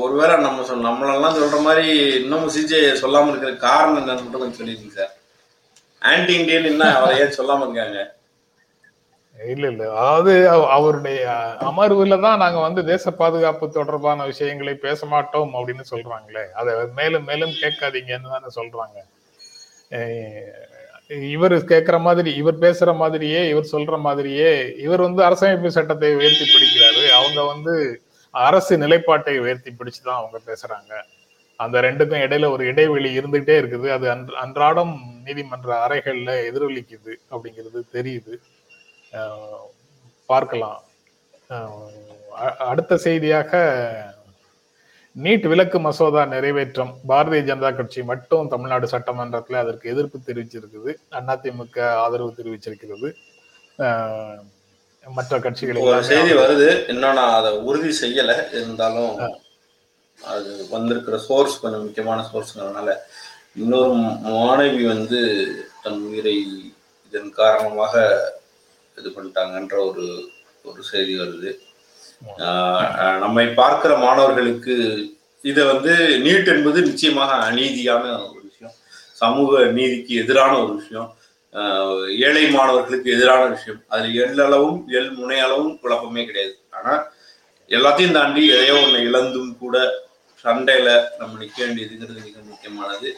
[0.00, 4.92] ஒருவேளை நம்ம சொல் நம்மளெல்லாம் சொல்ற மாதிரி இன்னமும் சிஜே சொல்லாம இருக்கிற காரணம் என்னன்னு மட்டும் கொஞ்சம் சொல்லிருக்கீங்க
[4.92, 5.14] சார்.
[6.00, 8.14] ஆன்டி இண்டியன் என்ன அவரை ஏன் சொல்லாம இருக்காங்க?
[9.48, 9.90] இல்ல இல்ல.
[9.90, 11.26] அதாவது அவ- அவருடைய
[11.60, 16.50] அமர்வுல தான் நாங்க வந்து தேச பாதுகாப்பு தொடர்பான விஷயங்களை பேச மாட்டோம் அப்படின்னு சொல்றாங்களே.
[16.50, 18.98] அதை மேலும் மேலும் கேட்காதீங்கன்னு தானே சொல்றாங்க.
[21.34, 24.50] இவர் கேட்குற மாதிரி இவர் பேசுற மாதிரியே இவர் சொல்ற மாதிரியே
[24.84, 27.02] இவர் வந்து அரசமைப்பு சட்டத்தை உயர்த்தி பிடிக்கிறாரு.
[27.18, 27.74] அவங்க வந்து
[28.30, 30.92] அரசு நிலைப்பாட்டை உயர்த்தி பிடிச்சுதான் அவங்க பேசுறாங்க.
[31.60, 33.88] அந்த ரெண்டுக்கும் இடையில ஒரு இடைவெளி இருந்துகிட்டே இருக்குது.
[33.96, 34.94] அது அன் அன்றாடம்
[35.26, 38.34] நீதிமன்ற அறைகள்ல எதிரொலிக்குது அப்படிங்கிறது தெரியுது.
[40.26, 40.80] பார்க்கலாம்.
[42.70, 43.52] அடுத்த செய்தியாக
[45.24, 50.90] நீட் விலக்கு மசோதா நிறைவேற்றம் பாரதிய ஜனதா கட்சி மட்டும் தமிழ்நாடு சட்டமன்றத்தில் அதற்கு எதிர்ப்பு தெரிவிச்சிருக்குது.
[51.18, 53.08] அதிமுக ஆதரவு தெரிவிச்சிருக்கிறது.
[55.06, 56.68] மற்ற கட்சிகள் ஒரு எல்லாமே செய்தி வருது.
[56.92, 58.32] இன்னும் நான் அதை உறுதி செய்யல.
[58.58, 59.14] இருந்தாலும்
[60.20, 62.90] அது வந்திருக்கிற சோர்ஸ் கொஞ்சம் முக்கியமான சோர்ஸ்ங்கிறதுனால
[63.62, 63.94] இன்னொரு
[64.28, 65.20] மாணவி வந்து
[65.84, 66.36] தன் உயிரை
[67.06, 67.94] இதன் காரணமாக
[68.98, 70.06] இது பண்ணிட்டாங்கன்ற ஒரு
[70.70, 71.50] ஒரு செய்தி வருது.
[73.24, 74.74] நம்மை பார்க்கிற மாணவர்களுக்கு
[75.50, 75.92] இதை வந்து
[76.24, 78.74] நீட் என்பது நிச்சயமாக அநீதியான ஒரு விஷயம்.
[79.22, 81.08] சமூக நீதிக்கு எதிரான ஒரு விஷயம்.
[82.26, 83.78] ஏழை மாணவர்களுக்கு எதிரான விஷயம்.
[83.94, 86.56] அதில் எள்ளளவும் எள் முனையளவும் குழப்பமே கிடையாது.
[86.78, 87.02] ஆனால்
[87.76, 89.76] எல்லாத்தையும் தாண்டி எதையோ ஒன்று இழந்தும் கூட
[90.44, 93.08] சண்டையில நம்ம நிற்க வேண்டியதுங்கிறது மிக முக்கியமானது.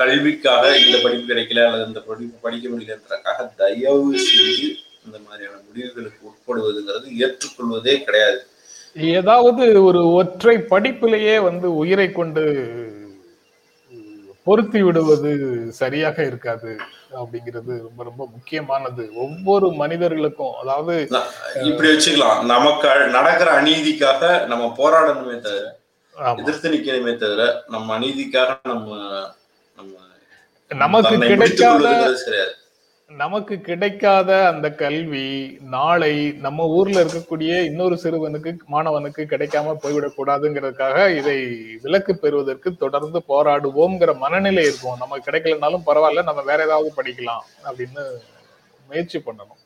[0.00, 4.68] கல்விக்காக இந்த படிப்பு கிடைக்கல அல்லது இந்த படிப்பு படிக்க முடியலன்றக்காக தயவு செஞ்சு
[5.06, 8.40] இந்த மாதிரியான முடிவுகளுக்கு உட்படுவதுங்கிறது ஏற்றுக்கொள்வதே கிடையாது.
[9.16, 12.44] ஏதாவது ஒரு ஒற்றை படிப்பிலேயே வந்து உயிரை கொண்டு
[14.46, 15.30] பொருத்தி விடுவது
[15.78, 16.72] சரியாக இருக்காது
[17.20, 19.04] அப்படிங்கிறது ரொம்ப ரொம்ப முக்கியமானது.
[19.24, 20.94] ஒவ்வொரு மனிதர்களுக்கும் அதாவது
[21.70, 22.38] இப்படி வச்சுக்கலாம்.
[22.54, 25.64] நமக்கு நடக்கிற அநீதிக்காக நம்ம போராடணுமே தவிர
[26.42, 27.42] எதிர்த்து நிக்கணுமே தவிர
[27.74, 29.00] நம்ம அநீதிக்காக நம்ம
[29.78, 29.94] நம்ம
[30.84, 31.88] நமக்கு கிடைக்காத
[33.10, 41.46] நமக்கு கிடைக்காத அந்த கல்வி நாளை நம்ம ஊர்ல இருக்கக்கூடிய இன்னொரு சிறுவனுக்கு மாணவனுக்கு கிடைக்காம போய்விடக் கூடாதுங்கிறதுக்காக இதை
[41.82, 44.98] விலக்கு பெறுவதற்கு தொடர்ந்து போராடுவோம்ங்கிற மனநிலை இருக்கும்.
[44.98, 48.00] நமக்கு கிடைக்கலனாலும் பரவாயில்ல நம்ம வேற ஏதாவது படிக்கலாம் அப்படின்னு
[48.88, 49.64] முயற்சி பண்ணணும்.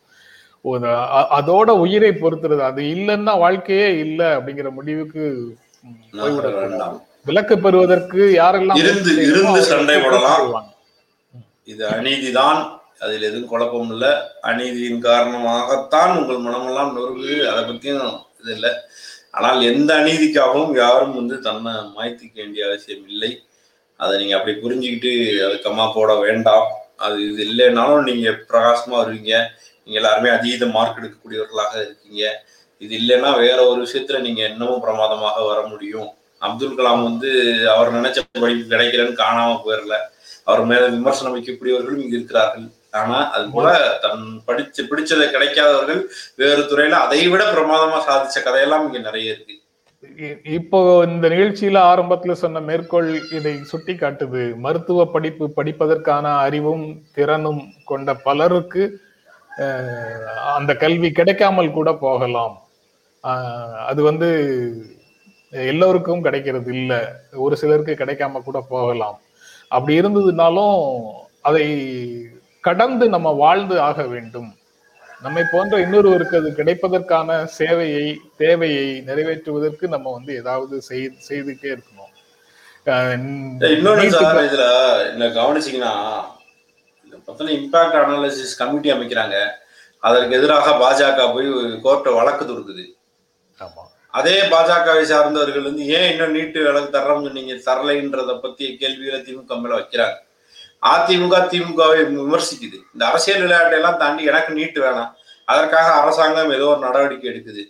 [1.34, 6.68] அதோட உயிரை பொறுத்துறது அது இல்லைன்னா வாழ்க்கையே இல்லை அப்படிங்கிற முடிவுக்கு ம், போய்விடக் கூடாது.
[6.68, 7.02] வேண்டாம்.
[7.24, 10.72] விலக்கு பெறுவதற்கு யாரெல்லாம் இருந்து- சண்டை போடலாம்.
[11.64, 12.79] இது அநீதிதான்.
[13.04, 14.10] அதில் எதுவும் குழப்பம் இல்லை
[14.48, 18.72] அநீதியின் காரணமாகத்தான் உங்கள் மனமெல்லாம் நொறுங்குது அதை பற்றியும் இது இல்லை.
[19.36, 23.30] ஆனால் எந்த அநீதிக்காகவும் யாரும் வந்து தன்னை மாய்த்திக்க வேண்டிய அவசியம் இல்லை.
[24.00, 25.10] அதை நீங்கள் அப்படி புரிஞ்சுக்கிட்டு
[25.46, 26.68] அதுக்கம்மா போட வேண்டாம்.
[27.06, 29.34] அது இது இல்லைனாலும் நீங்கள் பிரகாசமாக வருவீங்க.
[29.84, 32.24] நீங்கள் எல்லாருமே அதீத மார்க் எடுக்கக்கூடியவர்களாக இருக்கீங்க.
[32.84, 36.10] இது இல்லைன்னா வேற ஒரு விஷயத்துல நீங்கள் இன்னமும் பிரமாதமாக வர முடியும்.
[36.46, 37.30] அப்துல் கலாம் வந்து
[37.74, 39.96] அவர் நினைச்ச படிப்பு கிடைக்கலன்னு காணாம போயிடல
[40.48, 42.68] அவர் மேல விமர்சனம் வைக்கக்கூடியவர்களும் இங்கு இருக்கிறார்கள்.
[42.92, 43.68] ஆனா அது போல
[44.04, 46.00] தன் படிச்சு பிடிச்சதை கிடைக்காதவர்கள்
[46.40, 49.56] வேறு துறையில அதை விட பிரமாதமா சாதிச்ச கதையெல்லாம் இங்க நிறைய இருக்கு.
[50.58, 54.42] இப்போ இந்த நிகழ்ச்சியில ஆரம்பத்துல சொன்ன மேற்கோள் இதை சுட்டி காட்டுது.
[54.64, 56.84] மருத்துவ படிப்பு படிப்பதற்கான அறிவும்
[57.16, 58.84] திறனும் கொண்ட பலருக்கு
[60.56, 62.56] அந்த கல்வி கிடைக்காமல் கூட போகலாம்.
[63.90, 64.28] அது வந்து
[65.52, 67.00] எல்லோருக்கும் கிடைக்கிறது இல்லை.
[67.44, 69.16] ஒரு சிலருக்கு கிடைக்காம கூட போகலாம்.
[69.76, 70.78] அப்படி இருந்ததுனாலும்
[71.48, 71.66] அதை
[72.60, 74.54] கடந்து நம்ம வாழ்ந்து ஆக வேண்டும்.
[75.22, 82.08] நம்மை போன்ற இன்னொருவருக்கு அது கிடைப்பதற்கான சேவையை தேவையை நிறைவேற்றுவதற்கு நம்ம வந்து ஏதாவது செய்- செய்துட்டே இருக்கணும்.
[84.10, 86.22] சார் இதுல இந்த கவனிச்சீங்கன்னா
[87.04, 89.48] இந்த பத்தின இம்பாக்ட் அனாலிசிஸ் கமிட்டி அமைக்கிறாங்க.
[89.98, 92.86] அதற்கு எதிராக பாஜக போய் கோர்ட்டை வழக்கு தொடுக்குது.
[93.58, 93.88] ஆமா.
[94.10, 99.76] அதே பாஜகவை சார்ந்தவர்கள் வந்து ஏன் இன்னும் நீட்டு வழக்கு தர்றோம்னு சொன்னீங்க தரலைன்றத பத்திய கேள்விகளை திமுக மேல
[99.76, 100.28] வைக்கிறாங்க.
[100.86, 102.78] அதிமுக திமுகவை விமர்சிக்குது.
[102.92, 105.12] இந்த அரசியல் விளையாட்டை எல்லாம் தாண்டி எனக்கு நீட்டு வேணாம்.
[105.44, 107.62] அதற்காக அரசாங்கம் ஏதோ ஒரு நடவடிக்கை எடுக்குது.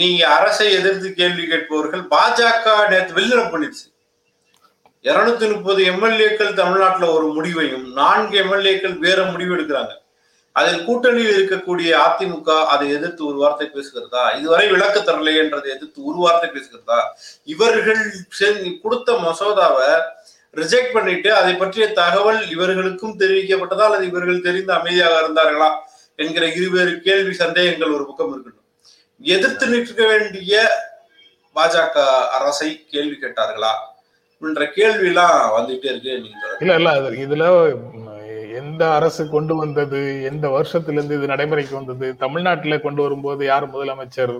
[0.00, 3.86] நீங்க அரசை எதிர்த்து கேள்வி கேட்பவர்கள் பாஜக நேற்று வெளிநடப்பு பண்ணிடுச்சு
[5.04, 9.92] இருநூத்தி முப்பது எம்எல்ஏக்கள் தமிழ்நாட்டுல ஒரு முடிவையும் நான்கு எம்எல்ஏக்கள் வேற முடிவு எடுக்கிறாங்க.
[10.52, 14.22] அதில் கூட்டணியில் இருக்கக்கூடிய அதிமுக அதை எதிர்த்து ஒரு வார்த்தை பேசுகிறதா?
[14.38, 16.98] இதுவரை விளக்கு தரலையன்றதை எதிர்த்து ஒரு வார்த்தை பேசுகிறதா?
[17.44, 18.02] இவர்கள்
[18.82, 19.90] கொடுத்த மசோதாவை
[20.54, 25.68] ரிஜெக்ட் பண்ணிட்டு அதை பற்றிய தகவல் இவர்களுக்கும் தெரிவிக்கப்பட்டதா அல்லது இவர்கள் தெரிந்து அமைதியாக இருந்தார்களா
[26.18, 28.56] என்கிற இருவேறு கேள்வி சந்தேகங்கள் ஒரு பக்கம் இருக்கட்டும்
[29.20, 30.54] எதிர்த்து நிற்க வேண்டிய
[31.56, 31.96] பாஜக
[32.36, 33.72] அரசை கேள்வி கேட்டார்களா?
[34.42, 37.46] என்ற கேள்வி எல்லாம் வந்துட்டே இருக்கு நீங்க இல்ல இல்ல இதுல
[38.60, 40.00] எந்த அரசு கொண்டு வந்தது?
[40.22, 42.16] எந்த வருஷத்திலிருந்து இது நடைமுறைக்கு வந்தது?
[42.16, 44.34] தமிழ்நாட்டில் கொண்டு வரும்போது யார் முதலமைச்சர்?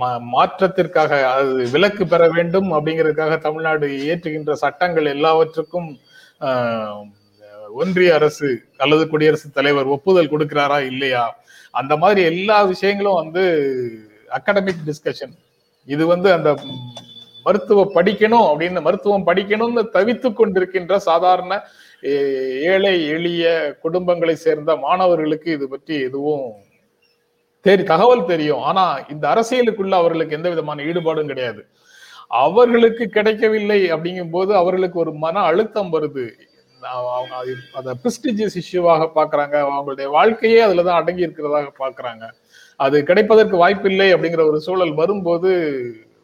[0.00, 5.88] மா- மாற்றத்திற்காக அது விலக்கு பெற வேண்டும் அப்படிங்கிறதுக்காக தமிழ்நாடு இயற்றுகின்ற சட்டங்கள் எல்லாவற்றுக்கும்
[7.74, 11.24] ஒன்றிய அரசு அல்லது குடியரசுத் தலைவர் ஒப்புதல் கொடுக்கிறாரா இல்லையா?
[11.74, 13.44] அந்த மாதிரி எல்லா விஷயங்களும் வந்து
[14.28, 15.34] அகாடமிக் டிஸ்கஷன்
[15.88, 16.50] இது வந்து அந்த
[17.46, 21.52] மருத்துவ படிக்கணும் அப்படின்னு மருத்துவம் படிக்கணும்னு தவித்து கொண்டிருக்கின்ற சாதாரண
[22.72, 23.44] ஏழை எளிய
[23.84, 26.48] குடும்பங்களை சேர்ந்த மாணவர்களுக்கு இது பற்றி எதுவும்
[27.66, 28.62] தெரி தகவல் தெரியும்.
[28.70, 31.62] ஆனா இந்த அரசியலுக்குள்ள அவர்களுக்கு எந்த விதமான ஈடுபாடும் கிடையாது.
[32.44, 36.26] அவர்களுக்கு கிடைக்கவில்லை அப்படிங்கும் போது அவர்களுக்கு ஒரு மன அழுத்தம் வருது.
[37.16, 37.34] அவங்க
[37.78, 39.56] அதை பிரிஸ்டிஜியஸ் இஷ்யூவாக பாக்குறாங்க.
[39.66, 42.24] அவங்களுடைய வாழ்க்கையே அதுலதான் அடங்கி இருக்கிறதாக பாக்குறாங்க.
[42.80, 45.50] அது கிடைப்பதற்கு வாய்ப்பில்லை அப்படிங்கிற ஒரு சூழல் வரும்போது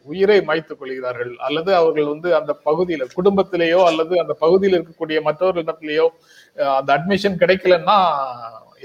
[0.09, 1.33] உயிரை மாய்த்துக் கொள்கிறார்கள்.
[1.47, 6.07] அல்லது அவர்கள் வந்து அந்த பகுதியில குடும்பத்திலேயோ அல்லது அந்த பகுதியில் இருக்கக்கூடிய மற்றவர்களிடத்திலேயோ
[6.79, 7.97] அந்த அட்மிஷன் கிடைக்கலன்னா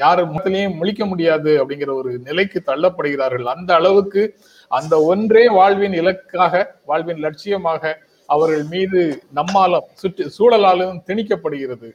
[0.05, 3.47] யாரு முகத்திலையும் முழிக்க முடியாது அப்படிங்கிற ஒரு நிலைக்கு தள்ளப்படுகிறார்கள்.
[3.55, 4.23] அந்த அளவுக்கு
[4.71, 6.55] அந்த ஒன்றே வாழ்வின் இலக்காக
[6.91, 7.95] வாழ்வின் லட்சியமாக
[8.29, 9.01] அவர்கள் மீது
[9.39, 11.89] நம்மாலும் சுற்று சூழலாலும் திணிக்கப்படுகிறது.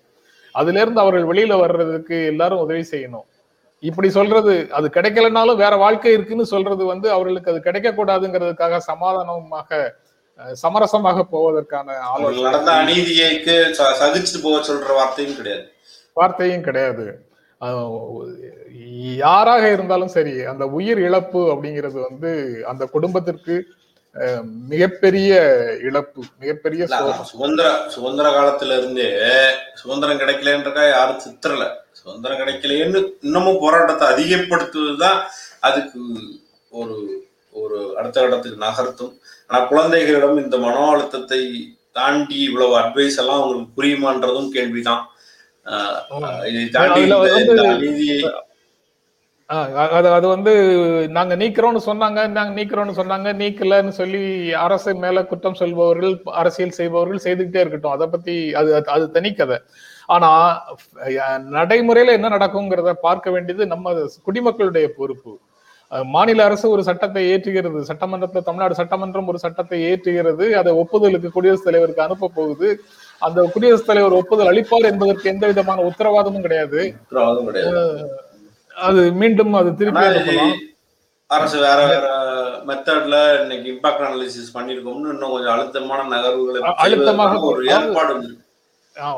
[0.56, 3.28] அதுல இருந்து அவர்கள் வெளியில வர்றதுக்கு எல்லாரும் உதவி செய்யணும்.
[3.84, 9.80] இப்படி சொல்றது அது கிடைக்கலனாலும் வேற வாழ்க்கை இருக்குன்னு சொல்றது வந்து அவர்களுக்கு அது கிடைக்க கூடாதுங்கிறதுக்காக சமாதானமாக
[10.58, 11.88] சமரசமாக போவதற்கான
[12.46, 13.56] நடந்த அநீதியைக்கு
[14.00, 15.66] சகிச்சுட்டு போக சொல்ற வார்த்தையும் கிடையாது.
[16.18, 17.06] வார்த்தையும் கிடையாது.
[19.22, 22.32] யாராக இருந்தாலும் சரி அந்த உயிர் இழப்பு அப்படிங்கிறது வந்து
[22.68, 23.56] அந்த குடும்பத்திற்கு
[24.16, 24.42] அஹ்,
[24.72, 25.34] மிகப்பெரிய
[25.82, 26.82] இழப்பு மிகப்பெரிய
[27.30, 29.06] சுதந்திர சுதந்திர காலத்துல இருந்தே
[29.76, 31.66] சுதந்திரம் கிடைக்கலன்றக்கா யாரும் சித்திரல.
[32.04, 35.20] சுதந்திரம் கிடைக்கலையேன்னு இன்னமும் போராட்டத்தை அதிகப்படுத்துவதுதான்
[35.60, 36.00] அதுக்கு
[36.70, 36.96] ஒரு
[37.54, 39.14] ஒரு அடுத்த இடத்துக்கு நகர்த்தும்.
[39.48, 41.42] ஆனா குழந்தைகளிடம் இந்த மன அழுத்தத்தை
[41.92, 45.04] தாண்டி இவ்வளவு அட்வைஸ் எல்லாம் உங்களுக்கு புரியுமான்றதும் கேள்விதான்.
[46.50, 48.18] இதை தாண்டி இந்த- அநீதியை
[49.92, 50.52] அது அது வந்து
[51.10, 57.60] நாங்க நீக்கிறோம்னு சொன்னாங்க நாங்க நீக்கிறோம்னு சொன்னாங்க நீக்கலன்னு சொல்லி அரசு மேல குற்றம் சொல்பவர்கள் அரசியல் செய்பவர்கள் செய்துக்கிட்டே
[57.60, 57.92] இருக்கட்டும்.
[57.92, 59.58] அதை பத்தி அது அது- அது தனிக்கதை
[60.16, 60.30] ஆனா
[61.56, 63.94] நடைமுறையில என்ன நடக்குங்கிறத பார்க்க வேண்டியது நம்ம
[64.28, 65.34] குடிமக்களுடைய பொறுப்பு.
[66.16, 72.06] மாநில அரசு ஒரு சட்டத்தை ஏற்றுகிறது சட்டமன்றத்துல தமிழ்நாடு சட்டமன்றம் ஒரு சட்டத்தை ஏற்றுகிறது அதை ஒப்புதலுக்கு குடியரசுத் தலைவருக்கு
[72.06, 72.68] அனுப்ப போகுது.
[73.22, 76.82] அந்த குடியரசுத் தலைவர் ஒப்புதல் அளிப்பார் என்பதற்கு எந்த விதமான உத்தரவாதமும் கிடையாது.
[78.76, 80.06] அது மீண்டும் அது திருப்பி
[81.30, 82.08] அரசு வேற வேற
[82.70, 88.16] மெத்தட்ல இன்னைக்கு இம்பாக்ட் அனாலிசிஸ் பண்ணிருக்கோம்னு இன்னும் கொஞ்சம் அழுத்தமான நகர்வுகளை அழுத்தமாக ஒரு ஏற்பாடு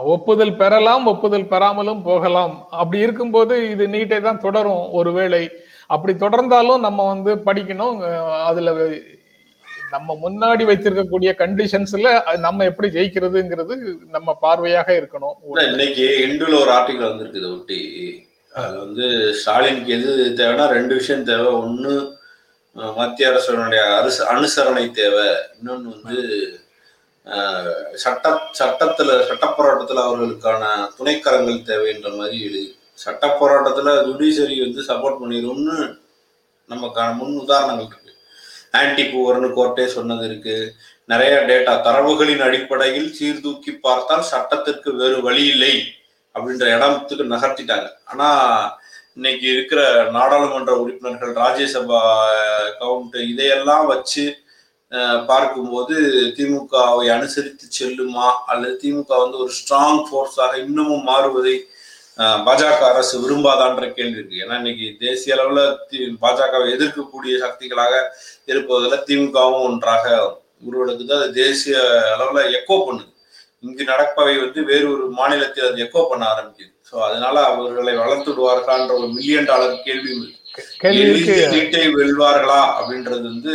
[0.03, 2.67] ஒப்புதல் பெறலாம் ஒப்புதல் பெறாமலும் போகலாம்.
[2.69, 5.49] அப்படி இருக்கும்போது இது நீட்டை தான் தொடரும் ஒருவேளை.
[5.87, 7.97] அப்படி தொடர்ந்தாலும் நம்ம வந்து படிக்கணும்.
[8.43, 8.71] அதுல
[9.91, 13.75] நம்ம முன்னாடி வைத்திருக்கக்கூடிய கண்டிஷன்ஸ்ல நம்ம எப்படி ஜெயிக்கிறதுங்கிறது
[14.09, 15.35] நம்ம பார்வையாக இருக்கணும்.
[15.69, 17.81] இன்னைக்கு இந்துல ஒரு ஆர்டிகல் வந்திருக்கு இதை ஒட்டி.
[18.53, 21.53] அது வந்து ஸ்டாலினுக்கு எது தேவைன்னா ரெண்டு விஷயம் தேவை.
[22.75, 25.25] அஹ், மத்திய அரசுடைய அரசு அனுசரணை தேவை.
[25.55, 26.17] இன்னொன்னு வந்து
[28.03, 30.63] சட்ட சட்டத்துல சட்ட போராட்டத்துல அவர்களுக்கான
[30.97, 35.77] துணைக்கரங்கள் தேவைன்ற மாதிரி எழுதி சட்ட போராட்டத்துல ஜுடிஷரி வந்து சப்போர்ட் பண்ணிடும்னு
[36.69, 38.11] நமக்கான முன் உதாரணங்கள் இருக்கு.
[38.71, 40.75] ஆன்டி பூவர்னு கோர்ட்டே சொன்னது இருக்கு.
[41.05, 45.73] நிறைய டேட்டா தரவுகளின் அடிப்படையில் சீர்தூக்கி பார்த்தால் சட்டத்திற்கு வேறு வழி இல்லை
[46.35, 47.89] அப்படின்ற இடத்துக்கு நகர்த்திட்டாங்க.
[48.05, 48.29] ஆனா
[49.15, 49.81] இன்னைக்கு இருக்கிற
[50.11, 52.01] நாடாளுமன்ற உறுப்பினர்கள் ராஜ்யசபா
[52.79, 54.23] கவுண்ட் இதையெல்லாம் வச்சு
[55.27, 56.01] பார்க்கும்போது
[56.37, 58.31] திமுகவை அனுசரித்து செல்லுமா?
[58.45, 61.59] அல்லது திமுக வந்து ஒரு ஸ்ட்ராங் ஃபோர்ஸாக இன்னமும் மாறுவதை
[62.17, 64.35] பாஜக அரசு விரும்பாதான்ற கேள்வி இருக்கு.
[64.35, 68.01] ஏன்னா இன்னைக்கு தேசிய அளவுல தி- பாஜகவை எதிர்க்கக்கூடிய சக்திகளாக
[68.45, 70.37] இருப்பதில் திமுகவும் ஒன்றாக
[70.71, 71.13] உருவெடுக்குது.
[71.13, 71.77] அது தேசிய
[72.17, 73.13] அளவுல எக்கோ பண்ணுது.
[73.59, 76.73] இங்கு நடப்பவை வந்து வேறு ஒரு மாநிலத்தில் அது எக்கோ பண்ண ஆரம்பிக்குது.
[76.91, 80.35] ஸோ அதனால அவர்களை வளர்த்து விடுவார்களான்ற ஒரு மில்லியன் டாலர் கேள்வி
[80.77, 81.49] கேள்வி இருக்கு.
[81.97, 82.73] வெல்வார்களா?
[82.81, 83.53] அப்படின்றது வந்து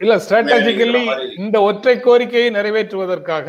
[0.00, 1.02] இல்ல ஸ்ட்ராட்டஜிக்கலி.
[1.44, 3.48] இந்த ஒற்றை கோரிக்கையை நிறைவேற்றுவதற்காக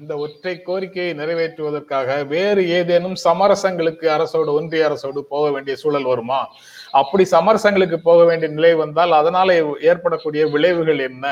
[0.00, 6.38] இந்த ஒற்றை கோரிக்கையை நிறைவேற்றுவதற்காக வேறு ஏதேனும் சமரசங்களுக்கு அரசோடு ஒன்றிய அரசோடு போக வேண்டிய சூழல் வருமா?
[7.00, 9.56] அப்படி சமரசங்களுக்கு போக வேண்டிய நிலை வந்தால் அதனால
[9.90, 11.26] ஏற்படக்கூடிய விளைவுகள் என்ன?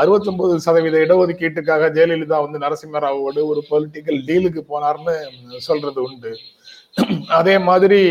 [0.00, 5.16] அறுபத்தி ஒன்பது சதவீத இடஒதுக்கீட்டுக்காக ஜெயலலிதா வந்து நரசிம்மராவோடு ஒரு பொலிட்டிக்கல் டீலுக்கு போனார்னு
[5.68, 6.32] சொல்றது உண்டு.
[7.40, 8.02] அதே மாதிரி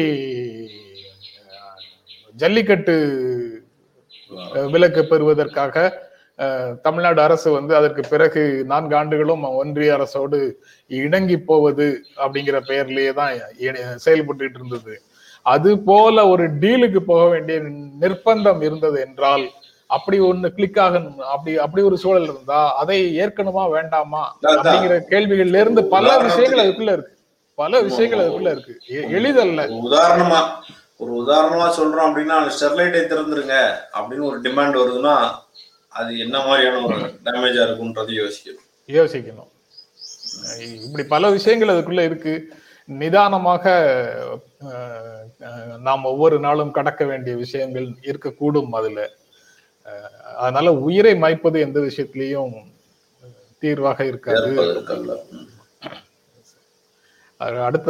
[2.43, 2.95] ஜல்லிக்கட்டு
[4.74, 5.76] விலக்கு பெறுவதற்காக
[6.82, 10.39] தமிழ்நாடு அரசு வந்து அதற்கு பிறகு நான்கு ஆண்டுகளும் ஒன்றிய அரசோடு
[10.91, 11.88] இணங்கி போவது
[12.24, 13.34] அப்படிங்கிற பெயர்லயே தான்
[14.06, 14.94] செயல்பட்டுட்டு இருந்தது.
[15.46, 17.58] அது போல ஒரு டீலுக்கு போக வேண்டிய
[18.04, 19.46] நிர்பந்தம் இருந்தது என்றால்
[19.89, 24.24] அப்படி ஒண்ணு கிளிக் ஆகணும் அப்படி அப்படி ஒரு சூழல் இருந்தா அதை ஏற்கணுமா வேண்டாமா.
[24.52, 27.15] அப்படிங்கிற கேள்விகள்ல இருந்து பல விஷயங்கள் அதுக்குள்ள இருக்கு.
[27.58, 28.76] பல விஷயங்கள் அதுக்குள்ள இருக்கு.
[29.17, 29.62] எளிதல்ல.
[29.82, 30.39] உதாரணமா
[31.02, 33.56] ஒரு உதாரணமா சொல்றோம் அப்படின்னா ஸ்டெர்லைட்டை திறந்துருங்க
[33.94, 35.16] அப்படின்னு ஒரு டிமாண்ட் வருதுன்னா
[36.00, 38.66] அது என்ன மாதிரியான ஒரு டேமேஜா இருக்கும்ன்றது யோசிக்கணும்.
[38.88, 39.50] யோசிக்கணும்.
[40.86, 42.34] இப்படி பல விஷயங்கள் அதுக்குள்ள இருக்கு.
[42.86, 43.66] நிதானமாக
[45.80, 49.10] நாம் ஒவ்வொரு நாளும் கடக்க வேண்டிய விஷயங்கள் இருக்கக்கூடும் அதுல.
[50.38, 52.54] அதனால உயிரை மாய்ப்பது எந்த விஷயத்திலையும்
[53.60, 54.52] தீர்வாக இருக்காது.
[57.38, 57.90] அடுத்த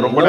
[0.00, 0.20] ரொம்ப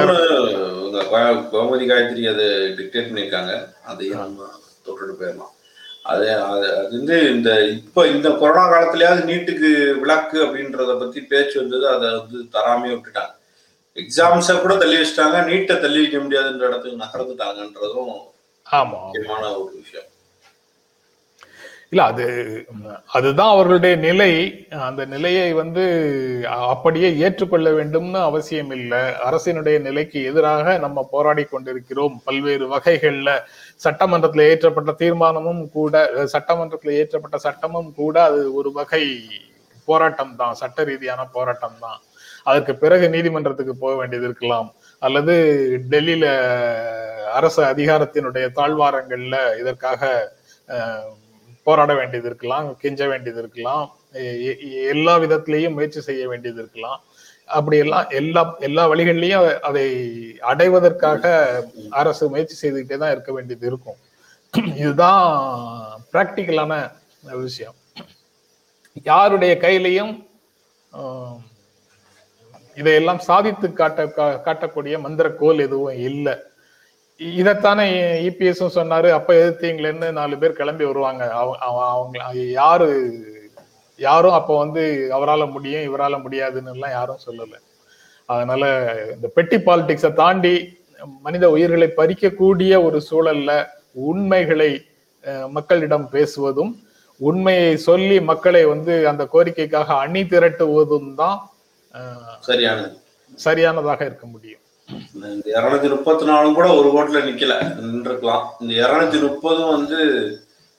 [1.52, 3.54] கோமதி காயத்ரி அதை டிக்டேட் பண்ணியிருக்காங்க.
[3.84, 4.50] அதையும் நம்ம
[4.86, 5.54] தொட்டுட்டு போயிடலாம்
[6.02, 12.10] அது அது வந்து இந்த இப்போ இந்த கொரோனா காலத்துலயாவது நீட்டுக்கு விளக்கு அப்படின்றத பத்தி பேச்சு வந்தது அதை
[12.20, 13.34] வந்து தராமே விட்டுட்டாங்க.
[13.96, 15.38] எக்ஸாம்ஸை கூட தள்ளி வச்சுட்டாங்க.
[15.50, 18.14] நீட்டை தள்ளி வைக்க முடியாதுன்ற இடத்துக்கு நகர்ந்துட்டாங்கன்றதும்
[18.72, 19.00] ஆமா.
[19.06, 20.10] முக்கியமான ஒரு விஷயம்.
[21.96, 22.26] இல்ல அது
[23.18, 24.32] அதுதான் அவர்களுடைய நிலை.
[24.88, 25.84] அந்த நிலையை வந்து
[26.74, 29.00] அப்படியே ஏற்றுக்கொள்ள வேண்டும்னு அவசியம் இல்லை.
[29.28, 32.18] அரசினுடைய நிலைக்கு எதிராக நம்ம போராடி கொண்டிருக்கிறோம்.
[32.26, 33.30] பல்வேறு வகைகள்ல
[33.86, 36.04] சட்டமன்றத்தில் ஏற்றப்பட்ட தீர்மானமும் கூட
[36.36, 39.04] சட்டமன்றத்தில் ஏற்றப்பட்ட சட்டமும் கூட அது ஒரு வகை
[39.88, 40.60] போராட்டம் தான்.
[40.64, 42.00] சட்ட ரீதியான போராட்டம் தான்.
[42.44, 44.70] அதற்கு பிறகு நீதிமன்றத்துக்கு போக வேண்டியது இருக்கலாம்.
[45.02, 45.36] அல்லது
[45.94, 46.26] டெல்லியில
[47.40, 50.02] அரசு அதிகாரத்தினுடைய தாழ்வாரங்கள்ல இதற்காக
[51.66, 57.02] போராட வேண்டியது இருக்கலாம் கெஞ்ச வேண்டியது இருக்கலாம் எ- எல்லா விதத்திலையும் முயற்சி செய்ய வேண்டியது இருக்கலாம்.
[57.46, 59.86] அப்படி எல்லாம் எல்லா எல்லா வழிகள்லயும் அதை
[60.40, 61.24] அடைவதற்காக
[61.90, 63.96] அரசு முயற்சி செய்துக்கிட்டே தான் இருக்க வேண்டியது இருக்கும்.
[64.76, 65.42] இதுதான்
[66.14, 67.74] பிராக்டிக்கலான விஷயம்.
[69.04, 70.24] யாருடைய கையிலையும்
[72.76, 76.38] இதையெல்லாம் சாதித்து காட்ட கா- காட்டக்கூடிய மந்திர கோல் எதுவும் இல்லை.
[77.22, 77.86] இதைத்தானே
[78.26, 82.18] இபிஎஸும் சொன்னாரு அப்ப எதிர்த்தீங்களேன்னு நாலு பேர் கிளம்பி வருவாங்க அவ- அவ- அவங்க
[82.56, 82.88] யாரு
[84.00, 84.82] யாரும் அப்ப வந்து
[85.14, 87.60] அவரால முடியும் இவரால முடியாதுன்னு எல்லாம் யாரும் சொல்லல
[88.30, 88.64] அதனால
[89.14, 90.56] இந்த பெட்டி பாலிடிக்ஸை தாண்டி
[91.24, 93.52] மனித உயிர்களை பறிக்கக்கூடிய ஒரு சூழல்ல
[94.06, 94.72] உண்மைகளை
[95.52, 96.74] மக்களிடம் பேசுவதும்
[97.22, 101.38] உண்மையை சொல்லி மக்களை வந்து அந்த கோரிக்கைக்காக அணி திரட்டுவதும் தான்
[103.38, 104.62] சரியானதாக இருக்க முடியும்
[105.14, 107.54] இந்த இருநூத்தி முப்பத்தி நாலும் கூட ஒரு ஓட்டுல நிக்கல.
[107.80, 110.00] நின்றுக்கலாம் இந்த இருநூத்தி முப்பதும் வந்து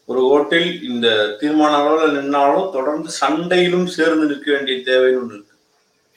[0.05, 5.55] ஒரு ஓட்டில் இந்த தீர்மான அளவுல நின்னாலும் தொடர்ந்து சண்டையிலும் சேர்ந்து நிற்க வேண்டிய தேவைன்னு ஒண்ணு இருக்கு.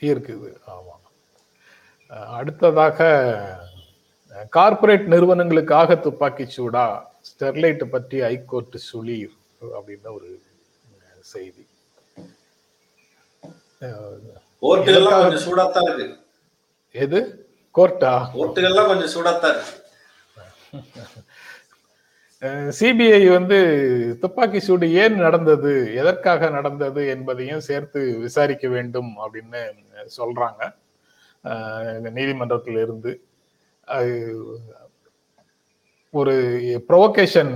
[0.00, 0.70] இருக்குது.
[0.70, 0.94] ஆமா.
[2.26, 2.98] அடுத்ததாக
[4.50, 10.42] கார்ப்பரேட் நிறுவனங்களுக்காக துப்பாக்கி சூடா ஸ்டெர்லைட் பற்றி ஹைகோர்ட் சுளீர் அப்படின்னு ஒரு
[11.20, 11.66] செய்தி.
[16.90, 17.39] எது?
[17.80, 18.14] கோர்ட்டா?
[18.38, 19.60] கோர்ட்டுகள்லாம் கொஞ்சம் சூடாத்தான்
[22.78, 23.56] சிபிஐ வந்து
[24.20, 25.72] துப்பாக்கி சூடு ஏன் நடந்தது?
[25.94, 29.60] எதற்காக நடந்தது என்பதையும் சேர்த்து விசாரிக்க வேண்டும் அப்படின்னு
[30.18, 30.62] சொல்றாங்க.
[32.18, 33.12] நீதிமன்றத்தில் இருந்து.
[36.10, 36.36] ஒரு
[36.88, 37.52] ப்ரொவோகேஷன்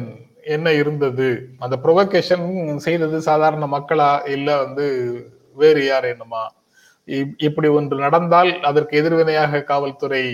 [0.57, 1.29] என்ன இருந்தது?
[1.59, 4.13] அந்த ப்ரொவோகேஷன் செய்தது சாதாரண மக்களா?
[4.37, 4.87] இல்ல வந்து
[5.63, 6.45] வேறு யார் என்னமா?
[7.47, 10.25] இப்படி ஒன்று நடந்தால் அதற்கு எதிர்வினையாக காவல்துறை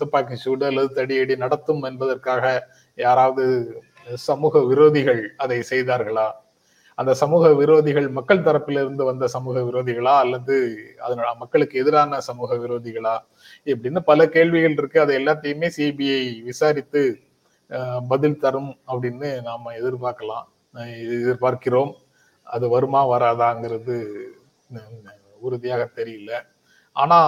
[0.00, 2.44] துப்பாக்கி சூடு அல்லது தடியடி நடத்தும் என்பதற்காக
[2.98, 3.44] யாராவது
[4.28, 6.26] சமூக விரோதிகள் அதை செய்தார்களா?
[6.98, 10.14] அந்த சமூக விரோதிகள் மக்கள் தரப்பிலிருந்து வந்த சமூக விரோதிகளா?
[10.24, 10.54] அல்லது
[11.06, 13.16] அதனோட மக்களுக்கு எதிரான சமூக விரோதிகளா?
[13.66, 14.98] இப்படின்னு பல கேள்விகள் இருக்கு.
[15.04, 17.02] அதை எல்லாத்தையுமே சிபிஐ விசாரித்து
[18.08, 20.46] பதில் தரும் அப்படின்னு நாம எதிர்பார்க்கலாம்.
[21.16, 21.92] எதிர்பார்க்கிறோம்.
[22.46, 23.96] அது வருமா வராதாங்கிறது
[25.40, 26.30] உறுதியாக தெரியல.
[26.96, 27.18] ஆனா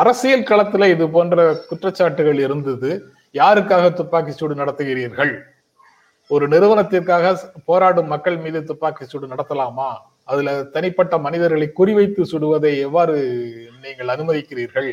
[0.00, 2.90] அரசியல் களத்துல இது போன்ற குற்றச்சாட்டுகள் இருந்தது.
[3.40, 5.32] யாருக்காக துப்பாக்கி சூடு நடத்துகிறீர்கள்?
[6.30, 9.88] ஒரு நிறுவனத்திற்காக போராடும் மக்கள் மீது துப்பாக்கி சூடு நடத்தலாமா?
[10.24, 13.16] அதுல தனிப்பட்ட மனிதர்களை குறிவைத்து சுடுவதை எவ்வாறு
[13.82, 14.88] நீங்கள் அனுமதிக்கிறீர்கள்?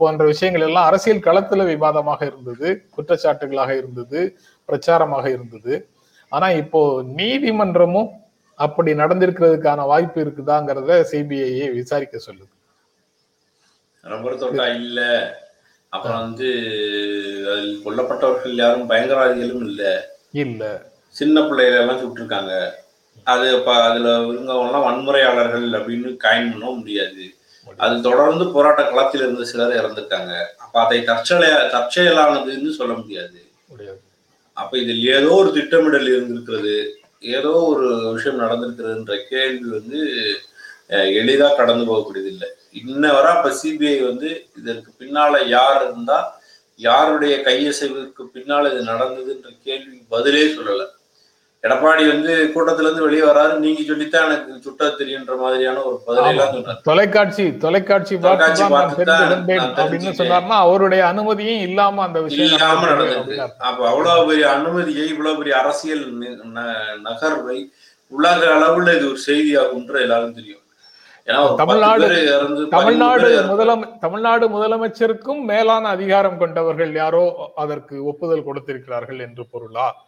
[0.00, 4.20] போன்ற விஷயங்கள் எல்லாம் அரசியல் களத்துல விவாதமாக இருந்தது குற்றச்சாட்டுகளாக இருந்தது
[4.68, 5.74] பிரச்சாரமாக இருந்தது.
[6.32, 6.80] ஆனா இப்போ
[7.20, 8.10] நீதிமன்றமும்
[8.54, 12.52] அப்படி நடந்திருக்கிறதுக்கான வாய்ப்பு இருக்குதாங்கிறத சிபிஐயே விசாரிக்க சொல்லுது.
[14.02, 15.00] ரப்பர் தோட்டா இல்ல.
[15.88, 16.48] அப்புறம் வந்து
[17.50, 20.10] அதில் கொல்லப்பட்டவர்கள் யாரும் பயங்கரவாதிகளும் இல்ல.
[20.30, 20.90] இல்ல.
[21.08, 22.52] சின்ன பிள்ளைகளை எல்லாம் சுட்டிருக்காங்க.
[23.24, 27.34] அது அதுல இருந்தவங்க எல்லாம் வன்முறையாளர்கள் அப்படின்னு காயின் பண்ண முடியாது.
[27.76, 30.32] அது தொடர்ந்து போராட்ட களத்தில் இருந்த சிலர் இறந்திருக்காங்க.
[30.56, 33.40] அப்ப அதை தற்செயல தற்செயலானதுன்னு சொல்ல முடியாது.
[34.56, 37.01] அப்ப இதில் ஏதோ ஒரு திட்டமிடல் இருந்திருக்கிறது.
[37.30, 40.00] ஏதோ ஒரு விஷயம் நடந்திருக்கிறதுன்ற கேள்வி வந்து
[40.90, 42.48] அஹ், எளிதா கடந்து போகக்கூடியது இல்லை
[42.80, 46.18] இன்ன வர அப்ப சிபிஐ வந்து இதற்கு பின்னால யார் இருந்தா
[46.80, 50.86] யாருடைய கையசைவுக்கு பின்னால இது நடந்ததுன்ற கேள்விக்கு பதிலே சொல்லலை.
[51.62, 53.54] எடப்பாடி வந்து கூட்டத்துல இருந்து வெளியே வராரு.
[53.54, 56.02] நீங்க சொல்லித்தான் எனக்கு சுட்ட தெரியுன்ற மாதிரியான ஒரு
[56.52, 56.80] சொன்னார்.
[56.82, 58.16] தொலைக்காட்சி தொலைக்காட்சி
[59.82, 60.14] அப்படின்னு.
[60.18, 63.40] சொன்னார்னா அவருடைய அனுமதியும் இல்லாம அந்த விஷயம் இல்லாம நடந்தது.
[63.58, 66.18] அப்ப அவ்வளவு பெரிய அனுமதியை இவ்வளவு பெரிய அரசியல்
[67.04, 67.70] நகர்வை
[68.06, 70.60] உலக அளவுல இது ஒரு செய்தியாகும்ன்ற எல்லாரும் தெரியும்.
[71.58, 80.04] தமிழ்நாடு- தமிழ்நாடு முதலமை தமிழ்நாடு முதலமைச்சருக்கும் மேலான அதிகாரம் கொண்டவர்கள் யாரோ அதற்கு ஒப்புதல் கொடுத்திருக்கிறார்கள் என்று பொருளா?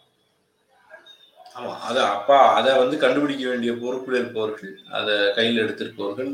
[1.56, 6.30] ஆமாம் அது அப்பா அதை வந்து கண்டுபிடிக்க வேண்டிய பொறுப்பில் இருப்பவர்கள் அதை கையில் எடுத்திருப்பவர்கள்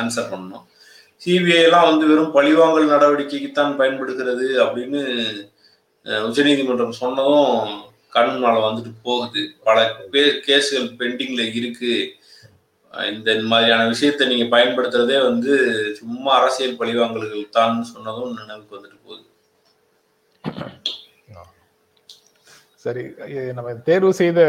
[0.00, 0.66] ஆன்சர் பண்ணணும்.
[1.22, 5.00] சிபிஐலாம் வந்து வெறும் பழிவாங்கல் நடவடிக்கைக்கு தான் பயன்படுகிறது அப்படின்னு
[6.26, 7.72] உச்சநீதிமன்றம் சொன்னதும்
[8.16, 9.42] கண் மேல வந்துட்டு போகுது.
[9.66, 9.76] பல
[10.46, 11.60] கேஸ்கள் பெண்டிங்ல இருக்கு.
[11.60, 11.98] இருக்குது
[13.12, 15.52] இந்த மாதிரியான விஷயத்தை நீங்க பயன்படுத்துறதே வந்து
[15.98, 19.26] சும்மா அரசியல் பழிவாங்கல்கள் தான் சொன்னதும் நினைவுக்கு வந்துட்டு போகுது.
[22.80, 23.02] சரி
[23.52, 24.40] நம்ம தேர்வு செய்த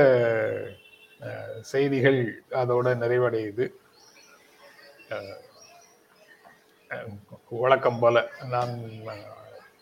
[1.62, 3.72] செய்திகள் அதோட நிறைவடையுது.
[7.50, 8.82] வழக்கம் போல நான்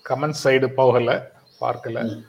[0.09, 1.31] கமெண்ட் சைடு போகல
[1.61, 2.23] பார்க்கல.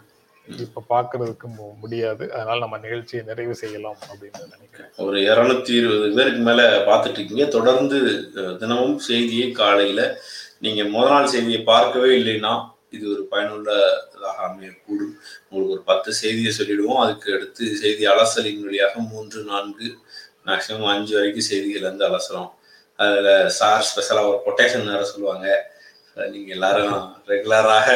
[0.47, 2.33] இப்ப பார்க்கிறதுக்கு மு- முடியாது.
[2.33, 4.91] அதனால நம்ம நிகழ்ச்சியை நிறைவு செய்யலாம் அப்படின்னு நினைக்கிறேன்.
[4.97, 10.17] ஒரு இருநூத்தி இருபது பேருக்கு மேல பார்த்துட்டு இருக்கீங்க தொடர்ந்து தினமும் செய்தியை காலையில
[10.59, 15.15] நீங்க முதல் நாள் செய்தியை பார்க்கவே இல்லைன்னா இது ஒரு பயனுள்ளதாக அமையக்கூடும்.
[15.49, 17.03] உங்களுக்கு ஒரு பத்து செய்தியை சொல்லிடுவோம்.
[17.05, 19.89] அதுக்கு அடுத்து செய்தி அலசலின் வழியாக மூன்று நான்கு
[20.49, 22.51] மேக்சிமம் அஞ்சு வரைக்கும் செய்திகள் வந்து அலசலாம்.
[23.05, 25.49] அதில் சார் ஸ்பெஷலாக ஒரு கொட்டேஷன் வேற சொல்லுவாங்க.
[26.35, 26.97] நீங்கள் எல்லாரும்
[27.33, 27.89] ரெகுலராக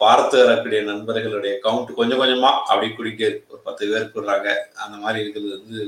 [0.00, 4.48] பார்த்து வரக்கூடிய நண்பர்களுடைய கவுண்ட் கொஞ்சம் கொஞ்சமாக அப்படி குடிக்க ஒரு பத்து பேர் கூடுறாங்க
[4.82, 5.78] அந்த மாதிரி இருக்கிறது வந்து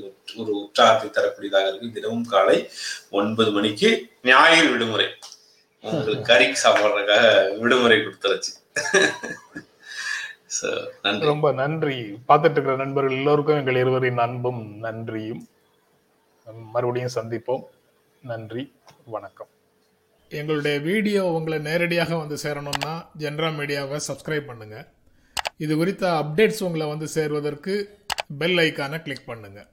[0.41, 1.95] ஒரு உற்சாகத்தை தரக்கூடியதாக இருக்கு.
[1.97, 2.57] தினமும் காலை
[3.20, 3.91] ஒன்பது மணிக்கு
[4.31, 5.09] ஞாயிறு விடுமுறை.
[5.89, 7.24] உங்களுக்கு கறிக்கு சாப்பிட்றதுக்காக
[7.62, 8.53] விடுமுறை கொடுத்துருச்சு.
[11.30, 11.97] ரொம்ப நன்றி.
[12.28, 15.43] பார்த்துட்டு இருக்கிற நண்பர்கள் எல்லோருக்கும் எங்கள் இருவரின் அன்பும் நன்றியும்.
[16.74, 17.64] மறுபடியும் சந்திப்போம்.
[18.22, 18.64] நன்றி.
[19.14, 19.51] வணக்கம்.
[20.30, 24.87] எங்களுடைய வீடியோ உங்களை நேரடியாக வந்து சேரணும்னா ஜென்ரா மீடியாவை சப்ஸ்கிரைப் பண்ணுங்கள்
[25.64, 27.74] இது குறித்த அப்டேட்ஸ் உங்களை வந்து சேர்வதற்கு
[28.41, 29.68] பெல் ஐக்கானை கிளிக் பண்ணுங்கள்